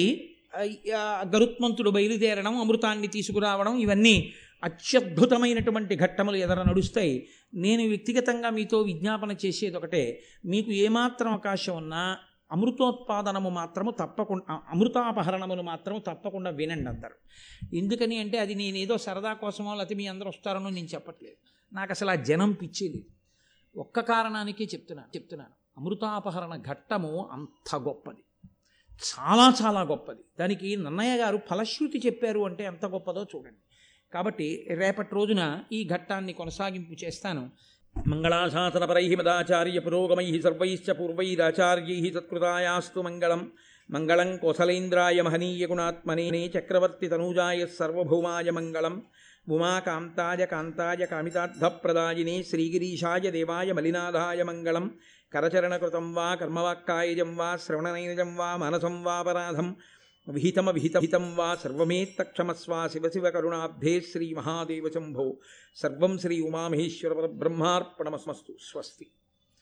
గరుత్మంతుడు 1.36 1.90
బయలుదేరడం 1.90 2.60
అమృతాన్ని 2.60 3.08
తీసుకురావడం 3.08 3.80
ఇవన్నీ 3.80 4.34
అత్యద్భుతమైనటువంటి 4.66 5.96
ఘట్టములు 5.96 6.36
ఎదర 6.36 6.64
నడుస్తాయి. 6.64 7.28
నేను 7.54 7.88
వ్యక్తిగతంగా 7.88 8.50
మీతో 8.50 8.82
విజ్ఞాపన 8.82 9.36
చేసేది 9.46 9.78
ఒకటే. 9.78 10.24
మీకు 10.46 10.72
ఏమాత్రం 10.72 11.32
అవకాశం 11.32 11.78
ఉన్నా 11.78 12.18
అమృతోత్పాదనము 12.52 13.50
మాత్రము 13.50 13.92
తప్పకుండా 13.92 14.62
అమృతాపహరణమును 14.70 15.64
మాత్రము 15.64 16.00
తప్పకుండా 16.00 16.50
వినండి 16.50 16.90
అందరు. 16.90 17.16
ఎందుకని 17.76 18.18
అంటే 18.18 18.38
అది 18.38 18.56
నేను 18.56 18.78
ఏదో 18.78 18.98
సరదా 18.98 19.34
కోసమో 19.34 19.76
లేకపోతే 19.76 19.96
మీ 19.96 20.08
అందరూ 20.08 20.28
వస్తారనో 20.28 20.70
నేను 20.70 20.88
చెప్పట్లేదు. 20.88 21.36
నాకు 21.76 21.92
అసలు 21.92 22.10
ఆ 22.10 22.16
జనం 22.16 22.52
పిచ్చేది 22.52 22.94
లేదు. 22.94 23.10
ఒక్క 23.80 24.00
కారణానికే 24.00 24.64
చెప్తున్నాను 24.64 25.18
చెప్తున్నాను. 25.18 25.52
అమృతాపహరణ 25.78 26.56
ఘట్టము 26.56 27.30
అంత 27.32 27.76
గొప్పది. 27.76 28.24
చాలా 28.96 29.54
చాలా 29.62 29.82
గొప్పది. 29.82 30.22
దానికి 30.40 30.76
నన్నయ్య 30.76 31.18
గారు 31.18 31.40
ఫలశ్రుతి 31.50 32.02
చెప్పారు 32.06 32.40
అంటే 32.40 32.64
ఎంత 32.64 32.86
గొప్పదో 32.86 33.26
చూడండి. 33.36 33.58
కాబట్టి 34.16 34.48
రేపటి 34.80 35.16
రోజున 35.16 35.44
ఈ 35.72 35.80
ఘట్టాన్ని 35.94 36.34
కొనసాగింపు 36.34 37.06
చేస్తాను. 37.06 37.44
మంగళాశాసనపరై 38.08 39.16
మదాచార్య 39.16 39.80
పురోగమై 39.80 40.42
సర్వైశ్చ 40.44 40.92
పూర్వైరాచార్యై 40.92 42.12
సత్కృతాయాస్తు 42.16 43.00
మంగళం. 43.00 43.42
మంగళం 43.92 44.38
కోసలేంద్రాయ 44.38 45.22
మహనీయ 45.22 45.68
గుణాత్మనే 45.68 46.52
చక్రవర్తి 46.58 47.08
తనూజాయ 47.08 47.66
సర్వభౌమాయ 47.80 48.50
మంగళం. 48.52 48.96
ఉమాకాంతాయ 49.50 50.46
కాంతాయ 50.46 51.06
కామితార్థప్రదాయినే 51.06 52.44
శ్రీగిరీషాయ 52.44 53.32
దేవాయ 53.32 53.72
మలినాథాయ 53.72 54.44
మంగళం. 54.44 54.86
కరచరణకృతం 55.34 56.06
వా 56.14 56.36
కర్మవాక్కాయజం 56.36 57.32
వా 57.38 57.50
శ్రవణనైనజం 57.66 58.32
వా 58.38 58.50
మనసం 58.56 59.04
వాపరాధం 59.04 59.76
विहितमविहितहितं 60.30 61.36
वा 61.36 61.56
सर्वमेत्तक्षमस्वा 61.56 62.88
शिव 62.88 63.10
शिव 63.10 63.28
सर्वं 63.28 64.02
श्री 64.02 64.34
महादेव 64.34 64.90
शंभो 64.90 65.42
सर्व 65.76 66.18
श्री 66.18 66.42
उमा 66.42 66.70
महेश्वर 66.70 67.28
ब्रह्मापणमस्मस्तु 67.28 68.54
स्वस्ति. 68.60 69.06